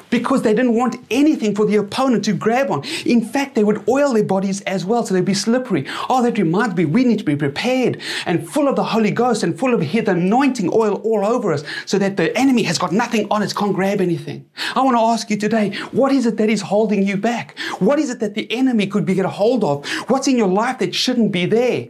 because 0.09 0.41
they 0.41 0.53
didn't 0.53 0.75
want 0.75 0.95
anything 1.09 1.55
for 1.55 1.65
the 1.65 1.75
opponent 1.77 2.25
to 2.25 2.33
grab 2.33 2.69
on. 2.71 2.83
In 3.05 3.23
fact, 3.23 3.55
they 3.55 3.63
would 3.63 3.87
oil 3.87 4.13
their 4.13 4.23
bodies 4.23 4.61
as 4.61 4.85
well 4.85 5.05
so 5.05 5.13
they'd 5.13 5.25
be 5.25 5.33
slippery. 5.33 5.85
Oh, 6.09 6.21
that 6.23 6.37
reminds 6.37 6.75
me, 6.75 6.85
we 6.85 7.03
need 7.03 7.19
to 7.19 7.23
be 7.23 7.35
prepared 7.35 8.01
and 8.25 8.47
full 8.47 8.67
of 8.67 8.75
the 8.75 8.83
Holy 8.83 9.11
Ghost 9.11 9.43
and 9.43 9.57
full 9.57 9.73
of 9.73 9.79
the 9.79 10.01
anointing 10.11 10.69
oil 10.73 10.95
all 11.03 11.25
over 11.25 11.53
us 11.53 11.63
so 11.85 11.97
that 11.97 12.17
the 12.17 12.35
enemy 12.37 12.63
has 12.63 12.77
got 12.77 12.91
nothing 12.91 13.27
on 13.31 13.43
us, 13.43 13.53
can't 13.53 13.73
grab 13.73 14.01
anything. 14.01 14.45
I 14.75 14.81
want 14.81 14.95
to 14.97 15.01
ask 15.01 15.29
you 15.29 15.37
today, 15.37 15.75
what 15.91 16.11
is 16.11 16.25
it 16.25 16.37
that 16.37 16.49
is 16.49 16.61
holding 16.61 17.05
you 17.05 17.17
back? 17.17 17.57
What 17.79 17.99
is 17.99 18.09
it 18.09 18.19
that 18.19 18.35
the 18.35 18.51
enemy 18.51 18.87
could 18.87 19.05
be 19.05 19.13
get 19.13 19.25
a 19.25 19.29
hold 19.29 19.63
of? 19.63 19.87
What's 20.09 20.27
in 20.27 20.37
your 20.37 20.47
life 20.47 20.79
that 20.79 20.95
shouldn't 20.95 21.31
be 21.31 21.45
there? 21.45 21.87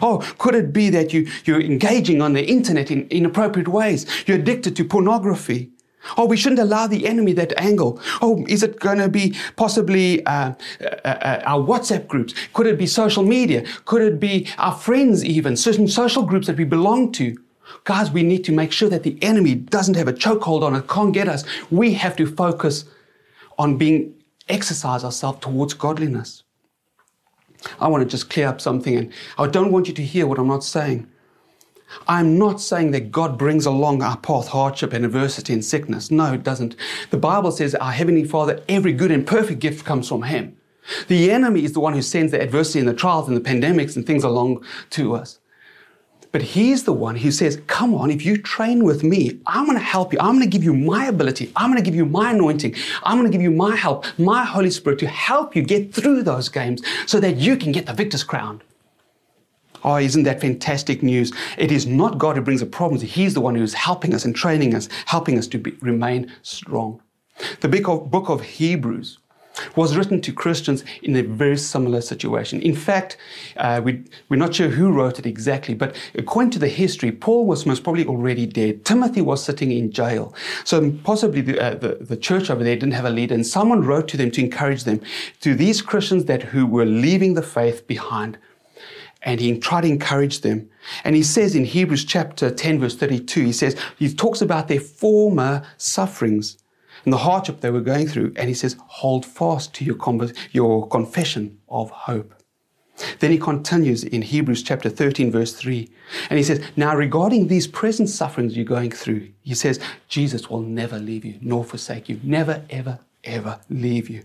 Oh, 0.00 0.18
could 0.38 0.54
it 0.54 0.72
be 0.72 0.90
that 0.90 1.12
you, 1.12 1.28
you're 1.44 1.60
engaging 1.60 2.22
on 2.22 2.34
the 2.34 2.44
internet 2.44 2.90
in 2.90 3.08
inappropriate 3.08 3.68
ways? 3.68 4.06
You're 4.26 4.38
addicted 4.38 4.76
to 4.76 4.84
pornography. 4.84 5.70
Oh, 6.16 6.26
we 6.26 6.36
shouldn't 6.36 6.60
allow 6.60 6.86
the 6.86 7.06
enemy 7.06 7.32
that 7.34 7.52
angle. 7.56 8.00
Oh, 8.20 8.44
is 8.48 8.62
it 8.62 8.80
going 8.80 8.98
to 8.98 9.08
be 9.08 9.34
possibly 9.56 10.24
uh, 10.26 10.54
uh, 10.80 11.08
uh, 11.08 11.42
our 11.44 11.64
WhatsApp 11.64 12.08
groups? 12.08 12.34
Could 12.52 12.66
it 12.66 12.78
be 12.78 12.86
social 12.86 13.22
media? 13.22 13.64
Could 13.84 14.02
it 14.02 14.20
be 14.20 14.48
our 14.58 14.74
friends, 14.74 15.24
even 15.24 15.56
certain 15.56 15.88
social 15.88 16.24
groups 16.24 16.46
that 16.46 16.56
we 16.56 16.64
belong 16.64 17.12
to? 17.12 17.36
Guys, 17.84 18.10
we 18.10 18.22
need 18.22 18.44
to 18.44 18.52
make 18.52 18.72
sure 18.72 18.88
that 18.88 19.02
the 19.02 19.16
enemy 19.22 19.54
doesn't 19.54 19.96
have 19.96 20.08
a 20.08 20.12
chokehold 20.12 20.62
on 20.62 20.74
it, 20.74 20.88
can't 20.88 21.12
get 21.12 21.28
us. 21.28 21.44
We 21.70 21.94
have 21.94 22.16
to 22.16 22.26
focus 22.26 22.84
on 23.58 23.78
being 23.78 24.14
exercise 24.48 25.04
ourselves 25.04 25.40
towards 25.40 25.74
godliness. 25.74 26.42
I 27.80 27.88
want 27.88 28.02
to 28.02 28.08
just 28.08 28.28
clear 28.28 28.48
up 28.48 28.60
something, 28.60 28.96
and 28.96 29.12
I 29.38 29.46
don't 29.46 29.72
want 29.72 29.88
you 29.88 29.94
to 29.94 30.02
hear 30.02 30.26
what 30.26 30.38
I'm 30.38 30.48
not 30.48 30.64
saying. 30.64 31.06
I'm 32.08 32.38
not 32.38 32.60
saying 32.60 32.90
that 32.92 33.12
God 33.12 33.38
brings 33.38 33.66
along 33.66 34.02
our 34.02 34.16
path 34.16 34.48
hardship 34.48 34.92
and 34.92 35.04
adversity 35.04 35.52
and 35.52 35.64
sickness. 35.64 36.10
No, 36.10 36.32
it 36.32 36.42
doesn't. 36.42 36.76
The 37.10 37.16
Bible 37.16 37.52
says 37.52 37.74
our 37.74 37.92
Heavenly 37.92 38.24
Father, 38.24 38.62
every 38.68 38.92
good 38.92 39.10
and 39.10 39.26
perfect 39.26 39.60
gift 39.60 39.84
comes 39.84 40.08
from 40.08 40.22
Him. 40.22 40.56
The 41.08 41.30
enemy 41.30 41.64
is 41.64 41.72
the 41.72 41.80
one 41.80 41.92
who 41.92 42.02
sends 42.02 42.32
the 42.32 42.40
adversity 42.40 42.80
and 42.80 42.88
the 42.88 42.94
trials 42.94 43.28
and 43.28 43.36
the 43.36 43.40
pandemics 43.40 43.96
and 43.96 44.06
things 44.06 44.24
along 44.24 44.64
to 44.90 45.14
us. 45.14 45.38
But 46.32 46.40
he's 46.40 46.84
the 46.84 46.94
one 46.94 47.16
who 47.16 47.30
says, 47.30 47.60
Come 47.66 47.94
on, 47.94 48.10
if 48.10 48.24
you 48.24 48.38
train 48.38 48.84
with 48.84 49.04
me, 49.04 49.38
I'm 49.46 49.66
going 49.66 49.76
to 49.76 49.84
help 49.84 50.14
you. 50.14 50.18
I'm 50.18 50.32
going 50.32 50.40
to 50.40 50.50
give 50.50 50.64
you 50.64 50.72
my 50.72 51.06
ability. 51.06 51.52
I'm 51.54 51.70
going 51.70 51.82
to 51.82 51.84
give 51.84 51.94
you 51.94 52.06
my 52.06 52.30
anointing. 52.30 52.74
I'm 53.02 53.18
going 53.18 53.30
to 53.30 53.36
give 53.36 53.42
you 53.42 53.50
my 53.50 53.76
help, 53.76 54.06
my 54.18 54.42
Holy 54.42 54.70
Spirit 54.70 54.98
to 55.00 55.06
help 55.06 55.54
you 55.54 55.62
get 55.62 55.92
through 55.92 56.22
those 56.22 56.48
games 56.48 56.82
so 57.06 57.20
that 57.20 57.36
you 57.36 57.56
can 57.58 57.70
get 57.70 57.84
the 57.84 57.92
victor's 57.92 58.24
crown. 58.24 58.62
Oh, 59.84 59.96
isn't 59.96 60.22
that 60.24 60.40
fantastic 60.40 61.02
news? 61.02 61.32
It 61.58 61.72
is 61.72 61.86
not 61.86 62.18
God 62.18 62.36
who 62.36 62.42
brings 62.42 62.60
the 62.60 62.66
problems. 62.66 63.02
He's 63.02 63.34
the 63.34 63.40
one 63.40 63.54
who 63.54 63.62
is 63.62 63.74
helping 63.74 64.14
us 64.14 64.24
and 64.24 64.34
training 64.34 64.74
us, 64.74 64.88
helping 65.06 65.38
us 65.38 65.46
to 65.48 65.58
be, 65.58 65.72
remain 65.80 66.32
strong. 66.42 67.00
The 67.60 67.68
book 67.68 67.88
of, 67.88 68.10
book 68.10 68.28
of 68.28 68.42
Hebrews 68.42 69.18
was 69.76 69.96
written 69.96 70.20
to 70.22 70.32
Christians 70.32 70.84
in 71.02 71.16
a 71.16 71.22
very 71.22 71.56
similar 71.56 72.00
situation. 72.00 72.60
In 72.62 72.74
fact, 72.74 73.16
uh, 73.56 73.80
we, 73.84 74.04
are 74.30 74.36
not 74.36 74.54
sure 74.54 74.68
who 74.68 74.92
wrote 74.92 75.18
it 75.18 75.26
exactly, 75.26 75.74
but 75.74 75.94
according 76.14 76.50
to 76.52 76.58
the 76.58 76.68
history, 76.68 77.12
Paul 77.12 77.46
was 77.46 77.66
most 77.66 77.84
probably 77.84 78.06
already 78.06 78.46
dead. 78.46 78.84
Timothy 78.84 79.20
was 79.20 79.44
sitting 79.44 79.70
in 79.70 79.92
jail. 79.92 80.34
So 80.64 80.92
possibly 81.04 81.42
the, 81.42 81.60
uh, 81.60 81.74
the, 81.74 81.98
the, 82.00 82.16
church 82.16 82.50
over 82.50 82.64
there 82.64 82.76
didn't 82.76 82.92
have 82.92 83.04
a 83.04 83.10
leader, 83.10 83.34
and 83.34 83.46
someone 83.46 83.82
wrote 83.82 84.08
to 84.08 84.16
them 84.16 84.30
to 84.32 84.40
encourage 84.40 84.84
them, 84.84 85.00
to 85.40 85.54
these 85.54 85.82
Christians 85.82 86.26
that 86.26 86.42
who 86.42 86.66
were 86.66 86.86
leaving 86.86 87.34
the 87.34 87.42
faith 87.42 87.86
behind. 87.86 88.38
And 89.24 89.40
he 89.40 89.58
tried 89.58 89.82
to 89.82 89.88
encourage 89.88 90.40
them. 90.40 90.68
And 91.04 91.14
he 91.14 91.22
says 91.22 91.54
in 91.54 91.64
Hebrews 91.64 92.04
chapter 92.04 92.50
10, 92.50 92.80
verse 92.80 92.96
32, 92.96 93.44
he 93.44 93.52
says, 93.52 93.76
he 93.98 94.12
talks 94.12 94.42
about 94.42 94.68
their 94.68 94.80
former 94.80 95.62
sufferings 95.76 96.58
and 97.04 97.12
the 97.12 97.18
hardship 97.18 97.60
they 97.60 97.70
were 97.70 97.80
going 97.80 98.08
through. 98.08 98.32
And 98.36 98.48
he 98.48 98.54
says, 98.54 98.76
hold 98.86 99.24
fast 99.24 99.74
to 99.74 99.84
your, 99.84 99.96
your 100.52 100.88
confession 100.88 101.58
of 101.68 101.90
hope. 101.90 102.34
Then 103.20 103.30
he 103.30 103.38
continues 103.38 104.04
in 104.04 104.22
Hebrews 104.22 104.62
chapter 104.62 104.88
13, 104.88 105.30
verse 105.30 105.54
3. 105.54 105.90
And 106.30 106.38
he 106.38 106.44
says, 106.44 106.62
Now 106.76 106.94
regarding 106.94 107.48
these 107.48 107.66
present 107.66 108.08
sufferings 108.08 108.56
you're 108.56 108.64
going 108.64 108.90
through, 108.90 109.28
he 109.40 109.54
says, 109.54 109.80
Jesus 110.08 110.50
will 110.50 110.60
never 110.60 110.98
leave 110.98 111.24
you 111.24 111.38
nor 111.40 111.64
forsake 111.64 112.08
you. 112.08 112.20
Never, 112.22 112.64
ever, 112.70 113.00
ever 113.24 113.60
leave 113.68 114.08
you. 114.10 114.22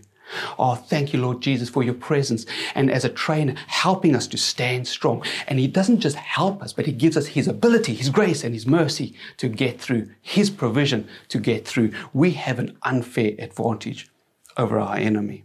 Oh, 0.58 0.74
thank 0.74 1.12
you, 1.12 1.20
Lord 1.20 1.40
Jesus, 1.40 1.68
for 1.68 1.82
your 1.82 1.94
presence 1.94 2.46
and 2.74 2.90
as 2.90 3.04
a 3.04 3.08
trainer, 3.08 3.54
helping 3.66 4.14
us 4.14 4.26
to 4.28 4.38
stand 4.38 4.86
strong. 4.86 5.24
And 5.46 5.58
He 5.58 5.66
doesn't 5.66 6.00
just 6.00 6.16
help 6.16 6.62
us, 6.62 6.72
but 6.72 6.86
He 6.86 6.92
gives 6.92 7.16
us 7.16 7.28
His 7.28 7.48
ability, 7.48 7.94
His 7.94 8.10
grace, 8.10 8.44
and 8.44 8.54
His 8.54 8.66
mercy 8.66 9.14
to 9.38 9.48
get 9.48 9.80
through, 9.80 10.08
His 10.20 10.50
provision 10.50 11.08
to 11.28 11.38
get 11.38 11.66
through. 11.66 11.92
We 12.12 12.32
have 12.32 12.58
an 12.58 12.76
unfair 12.82 13.32
advantage 13.38 14.08
over 14.56 14.78
our 14.78 14.96
enemy. 14.96 15.44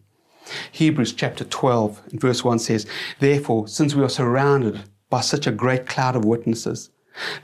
Hebrews 0.71 1.13
chapter 1.13 1.45
12 1.45 2.01
verse 2.13 2.43
1 2.43 2.59
says, 2.59 2.85
Therefore, 3.19 3.67
since 3.67 3.95
we 3.95 4.03
are 4.03 4.09
surrounded 4.09 4.83
by 5.09 5.21
such 5.21 5.47
a 5.47 5.51
great 5.51 5.85
cloud 5.85 6.15
of 6.15 6.25
witnesses, 6.25 6.89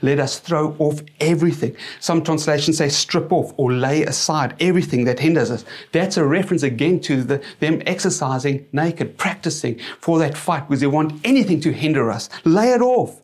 let 0.02 0.18
us 0.18 0.38
throw 0.38 0.74
off 0.78 1.00
everything. 1.20 1.76
Some 2.00 2.22
translations 2.22 2.78
say 2.78 2.88
strip 2.88 3.32
off 3.32 3.52
or 3.56 3.72
lay 3.72 4.04
aside 4.04 4.54
everything 4.60 5.04
that 5.04 5.20
hinders 5.20 5.50
us. 5.50 5.64
That's 5.92 6.16
a 6.16 6.24
reference 6.24 6.62
again 6.62 7.00
to 7.00 7.22
the, 7.22 7.42
them 7.60 7.82
exercising 7.86 8.66
naked, 8.72 9.18
practicing 9.18 9.78
for 10.00 10.18
that 10.18 10.36
fight 10.36 10.68
because 10.68 10.80
they 10.80 10.86
want 10.86 11.20
anything 11.24 11.60
to 11.62 11.72
hinder 11.72 12.10
us. 12.10 12.28
Lay 12.44 12.70
it 12.72 12.82
off 12.82 13.22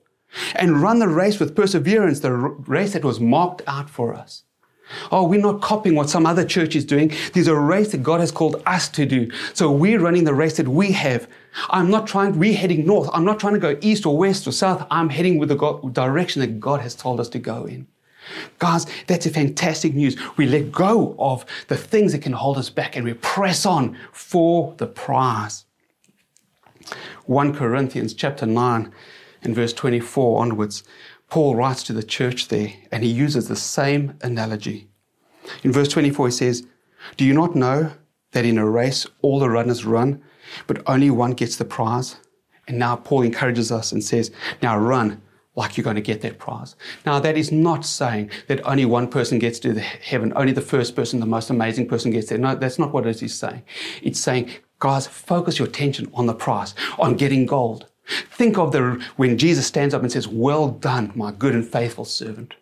and 0.54 0.82
run 0.82 0.98
the 0.98 1.08
race 1.08 1.38
with 1.38 1.56
perseverance, 1.56 2.20
the 2.20 2.32
race 2.32 2.92
that 2.92 3.04
was 3.04 3.20
marked 3.20 3.62
out 3.66 3.88
for 3.88 4.14
us. 4.14 4.44
Oh, 5.10 5.26
we're 5.26 5.40
not 5.40 5.60
copying 5.60 5.96
what 5.96 6.08
some 6.08 6.26
other 6.26 6.44
church 6.44 6.76
is 6.76 6.84
doing. 6.84 7.12
There's 7.32 7.48
a 7.48 7.56
race 7.56 7.92
that 7.92 8.02
God 8.02 8.20
has 8.20 8.30
called 8.30 8.62
us 8.66 8.88
to 8.90 9.04
do. 9.04 9.30
So 9.52 9.70
we're 9.70 10.00
running 10.00 10.24
the 10.24 10.34
race 10.34 10.56
that 10.58 10.68
we 10.68 10.92
have. 10.92 11.28
I'm 11.70 11.90
not 11.90 12.06
trying, 12.06 12.38
we're 12.38 12.56
heading 12.56 12.86
north. 12.86 13.10
I'm 13.12 13.24
not 13.24 13.40
trying 13.40 13.54
to 13.54 13.60
go 13.60 13.78
east 13.80 14.06
or 14.06 14.16
west 14.16 14.46
or 14.46 14.52
south. 14.52 14.86
I'm 14.90 15.08
heading 15.08 15.38
with 15.38 15.48
the 15.48 15.56
God, 15.56 15.92
direction 15.92 16.40
that 16.40 16.60
God 16.60 16.80
has 16.80 16.94
told 16.94 17.20
us 17.20 17.28
to 17.30 17.38
go 17.38 17.64
in. 17.64 17.86
Guys, 18.58 18.86
that's 19.06 19.26
a 19.26 19.30
fantastic 19.30 19.94
news. 19.94 20.16
We 20.36 20.46
let 20.46 20.72
go 20.72 21.14
of 21.18 21.44
the 21.68 21.76
things 21.76 22.12
that 22.12 22.22
can 22.22 22.32
hold 22.32 22.58
us 22.58 22.70
back 22.70 22.96
and 22.96 23.04
we 23.04 23.14
press 23.14 23.64
on 23.64 23.96
for 24.12 24.74
the 24.78 24.86
prize. 24.86 25.64
1 27.26 27.54
Corinthians 27.54 28.14
chapter 28.14 28.46
9 28.46 28.92
and 29.42 29.54
verse 29.54 29.72
24 29.72 30.40
onwards 30.40 30.84
Paul 31.28 31.56
writes 31.56 31.82
to 31.84 31.92
the 31.92 32.02
church 32.02 32.48
there 32.48 32.72
and 32.92 33.02
he 33.02 33.10
uses 33.10 33.48
the 33.48 33.56
same 33.56 34.18
analogy. 34.22 34.88
In 35.62 35.72
verse 35.72 35.88
24, 35.88 36.26
he 36.26 36.32
says, 36.32 36.66
Do 37.16 37.24
you 37.24 37.34
not 37.34 37.54
know 37.54 37.92
that 38.32 38.44
in 38.44 38.58
a 38.58 38.68
race 38.68 39.06
all 39.22 39.38
the 39.38 39.50
runners 39.50 39.84
run, 39.84 40.22
but 40.66 40.82
only 40.86 41.10
one 41.10 41.32
gets 41.32 41.56
the 41.56 41.64
prize? 41.64 42.16
And 42.68 42.78
now 42.78 42.96
Paul 42.96 43.22
encourages 43.22 43.70
us 43.70 43.92
and 43.92 44.02
says, 44.02 44.30
Now 44.62 44.78
run 44.78 45.22
like 45.56 45.76
you're 45.76 45.84
going 45.84 45.96
to 45.96 46.02
get 46.02 46.20
that 46.20 46.38
prize. 46.38 46.76
Now, 47.06 47.18
that 47.18 47.36
is 47.36 47.50
not 47.50 47.84
saying 47.84 48.30
that 48.46 48.64
only 48.66 48.84
one 48.84 49.08
person 49.08 49.38
gets 49.38 49.58
to 49.60 49.78
heaven, 49.80 50.32
only 50.36 50.52
the 50.52 50.60
first 50.60 50.94
person, 50.94 51.18
the 51.18 51.26
most 51.26 51.48
amazing 51.50 51.88
person 51.88 52.10
gets 52.10 52.28
there. 52.28 52.38
No, 52.38 52.54
that's 52.54 52.78
not 52.78 52.92
what 52.92 53.06
it 53.06 53.22
is 53.22 53.34
saying. 53.34 53.62
It's 54.02 54.20
saying, 54.20 54.50
guys, 54.78 55.06
focus 55.06 55.58
your 55.58 55.66
attention 55.66 56.10
on 56.12 56.26
the 56.26 56.34
prize, 56.34 56.74
on 56.98 57.16
getting 57.16 57.46
gold. 57.46 57.86
Think 58.06 58.58
of 58.58 58.72
the, 58.72 59.04
when 59.16 59.38
Jesus 59.38 59.66
stands 59.66 59.94
up 59.94 60.02
and 60.02 60.12
says, 60.12 60.28
Well 60.28 60.68
done, 60.68 61.12
my 61.14 61.32
good 61.32 61.54
and 61.54 61.66
faithful 61.66 62.04
servant. 62.04 62.54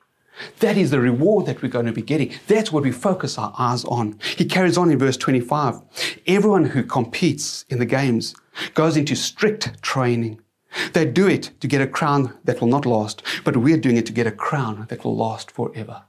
That 0.61 0.77
is 0.77 0.91
the 0.91 1.01
reward 1.01 1.47
that 1.47 1.63
we're 1.63 1.69
going 1.69 1.87
to 1.87 1.93
be 1.93 2.03
getting. 2.03 2.33
That's 2.47 2.73
what 2.73 2.83
we 2.83 2.91
focus 2.91 3.39
our 3.39 3.55
eyes 3.59 3.85
on. 3.85 4.19
He 4.37 4.45
carries 4.45 4.77
on 4.77 4.91
in 4.91 4.99
verse 4.99 5.17
25. 5.17 5.81
Everyone 6.27 6.65
who 6.67 6.83
competes 6.83 7.65
in 7.69 7.79
the 7.79 7.87
games 7.87 8.35
goes 8.75 8.97
into 8.97 9.15
strict 9.15 9.81
training. 9.83 10.41
They 10.93 11.05
do 11.05 11.29
it 11.29 11.51
to 11.61 11.69
get 11.69 11.81
a 11.81 11.87
crown 11.87 12.37
that 12.45 12.61
will 12.61 12.69
not 12.69 12.87
last, 12.87 13.23
but 13.45 13.57
we're 13.57 13.77
doing 13.77 13.97
it 13.97 14.07
to 14.07 14.13
get 14.13 14.27
a 14.27 14.33
crown 14.33 14.87
that 14.89 15.05
will 15.05 15.17
last 15.17 15.51
forever. 15.51 16.03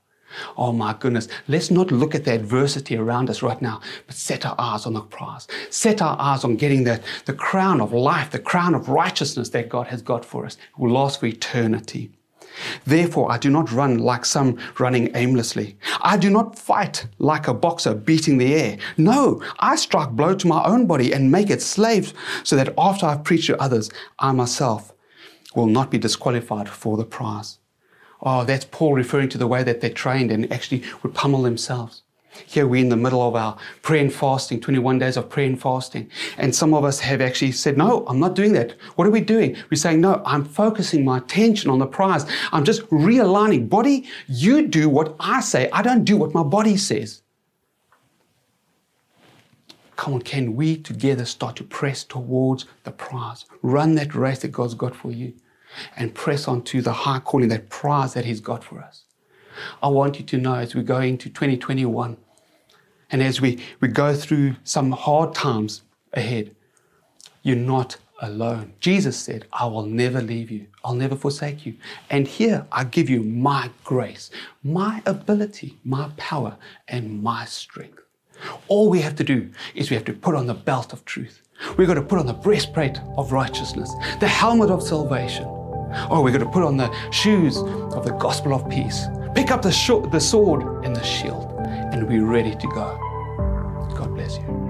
Oh 0.57 0.71
my 0.71 0.93
goodness, 0.93 1.27
let's 1.47 1.71
not 1.71 1.91
look 1.91 2.15
at 2.15 2.25
the 2.25 2.33
adversity 2.33 2.97
around 2.97 3.29
us 3.29 3.41
right 3.41 3.61
now, 3.61 3.81
but 4.07 4.15
set 4.15 4.45
our 4.45 4.55
eyes 4.57 4.85
on 4.85 4.93
the 4.93 5.01
prize. 5.01 5.47
Set 5.69 6.01
our 6.01 6.17
eyes 6.19 6.43
on 6.43 6.55
getting 6.55 6.83
that, 6.85 7.03
the 7.25 7.33
crown 7.33 7.81
of 7.81 7.93
life, 7.93 8.31
the 8.31 8.39
crown 8.39 8.75
of 8.75 8.89
righteousness 8.89 9.49
that 9.49 9.69
God 9.69 9.87
has 9.87 10.01
got 10.01 10.25
for 10.25 10.45
us. 10.45 10.55
It 10.55 10.79
will 10.79 10.91
last 10.91 11.19
for 11.19 11.25
eternity. 11.25 12.11
Therefore, 12.85 13.31
I 13.31 13.37
do 13.37 13.49
not 13.49 13.71
run 13.71 13.97
like 13.99 14.25
some 14.25 14.57
running 14.79 15.11
aimlessly. 15.15 15.77
I 16.01 16.17
do 16.17 16.29
not 16.29 16.57
fight 16.57 17.07
like 17.19 17.47
a 17.47 17.53
boxer 17.53 17.93
beating 17.93 18.37
the 18.37 18.53
air. 18.53 18.77
No, 18.97 19.41
I 19.59 19.75
strike 19.75 20.11
blow 20.11 20.35
to 20.35 20.47
my 20.47 20.63
own 20.63 20.87
body 20.87 21.11
and 21.11 21.31
make 21.31 21.49
it 21.49 21.61
slaves 21.61 22.13
so 22.43 22.55
that 22.55 22.73
after 22.77 23.05
I've 23.05 23.23
preached 23.23 23.47
to 23.47 23.61
others, 23.61 23.89
I 24.19 24.31
myself 24.31 24.93
will 25.55 25.67
not 25.67 25.91
be 25.91 25.97
disqualified 25.97 26.69
for 26.69 26.97
the 26.97 27.05
prize. 27.05 27.59
Oh, 28.21 28.43
that's 28.43 28.65
Paul 28.65 28.93
referring 28.93 29.29
to 29.29 29.37
the 29.37 29.47
way 29.47 29.63
that 29.63 29.81
they 29.81 29.89
trained 29.89 30.31
and 30.31 30.51
actually 30.51 30.83
would 31.03 31.13
pummel 31.13 31.43
themselves. 31.43 32.01
Here 32.45 32.67
we're 32.67 32.81
in 32.81 32.89
the 32.89 32.97
middle 32.97 33.25
of 33.25 33.35
our 33.35 33.57
prayer 33.81 34.01
and 34.01 34.13
fasting, 34.13 34.59
21 34.59 34.99
days 34.99 35.15
of 35.15 35.29
prayer 35.29 35.47
and 35.47 35.61
fasting. 35.61 36.09
And 36.37 36.53
some 36.53 36.73
of 36.73 36.83
us 36.83 36.99
have 36.99 37.21
actually 37.21 37.53
said, 37.53 37.77
no, 37.77 38.05
I'm 38.07 38.19
not 38.19 38.35
doing 38.35 38.51
that. 38.53 38.73
What 38.95 39.07
are 39.07 39.11
we 39.11 39.21
doing? 39.21 39.55
We're 39.71 39.77
saying, 39.77 40.01
no, 40.01 40.21
I'm 40.25 40.43
focusing 40.43 41.05
my 41.05 41.19
attention 41.19 41.69
on 41.69 41.79
the 41.79 41.87
prize. 41.87 42.25
I'm 42.51 42.65
just 42.65 42.81
realigning. 42.89 43.69
Body, 43.69 44.05
you 44.27 44.67
do 44.67 44.89
what 44.89 45.15
I 45.19 45.39
say. 45.39 45.69
I 45.71 45.81
don't 45.81 46.03
do 46.03 46.17
what 46.17 46.33
my 46.33 46.43
body 46.43 46.77
says. 46.77 47.21
Come 49.95 50.15
on, 50.15 50.21
can 50.21 50.57
we 50.57 50.75
together 50.75 51.23
start 51.23 51.55
to 51.55 51.63
press 51.63 52.03
towards 52.03 52.65
the 52.83 52.91
prize? 52.91 53.45
Run 53.61 53.95
that 53.95 54.13
race 54.13 54.39
that 54.39 54.51
God's 54.51 54.73
got 54.73 54.93
for 54.93 55.11
you 55.11 55.33
and 55.97 56.13
press 56.13 56.47
on 56.47 56.61
to 56.63 56.81
the 56.81 56.93
high 56.93 57.19
calling, 57.19 57.49
that 57.49 57.69
prize 57.69 58.13
that 58.13 58.25
He's 58.25 58.41
got 58.41 58.63
for 58.63 58.79
us. 58.79 59.03
I 59.81 59.87
want 59.87 60.19
you 60.19 60.25
to 60.25 60.37
know 60.37 60.55
as 60.55 60.75
we 60.75 60.83
go 60.83 60.99
into 60.99 61.29
2021 61.29 62.17
and 63.11 63.23
as 63.23 63.39
we, 63.39 63.63
we 63.79 63.87
go 63.87 64.13
through 64.13 64.55
some 64.63 64.91
hard 64.91 65.33
times 65.33 65.83
ahead, 66.13 66.55
You're 67.43 67.55
not 67.55 67.97
alone. 68.21 68.73
Jesus 68.79 69.17
said, 69.17 69.45
I 69.53 69.65
will 69.65 69.85
never 69.85 70.21
leave 70.21 70.49
you, 70.51 70.67
I'll 70.83 70.95
never 70.95 71.15
forsake 71.15 71.65
you. 71.65 71.75
And 72.09 72.27
here 72.27 72.65
I 72.71 72.83
give 72.83 73.09
you 73.09 73.21
my 73.21 73.69
grace, 73.83 74.31
my 74.63 75.01
ability, 75.05 75.77
my 75.83 76.09
power, 76.17 76.57
and 76.87 77.21
my 77.21 77.45
strength. 77.45 77.99
All 78.67 78.89
we 78.89 79.01
have 79.01 79.15
to 79.15 79.23
do 79.23 79.49
is 79.73 79.89
we 79.89 79.95
have 79.95 80.05
to 80.05 80.13
put 80.13 80.35
on 80.35 80.47
the 80.47 80.53
belt 80.53 80.93
of 80.93 81.05
truth. 81.05 81.41
We've 81.77 81.87
got 81.87 81.93
to 81.95 82.01
put 82.01 82.19
on 82.19 82.25
the 82.25 82.33
breastplate 82.33 82.99
of 83.17 83.31
righteousness, 83.31 83.93
the 84.19 84.27
helmet 84.27 84.69
of 84.69 84.83
salvation. 84.83 85.47
Oh, 86.09 86.21
we're 86.21 86.31
going 86.31 86.43
to 86.43 86.49
put 86.49 86.63
on 86.63 86.77
the 86.77 86.91
shoes 87.11 87.57
of 87.57 88.03
the 88.05 88.15
gospel 88.19 88.53
of 88.53 88.67
peace, 88.69 89.07
pick 89.33 89.51
up 89.51 89.61
the, 89.61 90.07
the 90.11 90.19
sword 90.19 90.85
and 90.85 90.95
the 90.95 91.03
shield, 91.03 91.51
and 91.59 92.07
be 92.07 92.19
ready 92.19 92.55
to 92.55 92.67
go. 92.67 92.97
God 93.95 94.13
bless 94.13 94.37
you. 94.37 94.64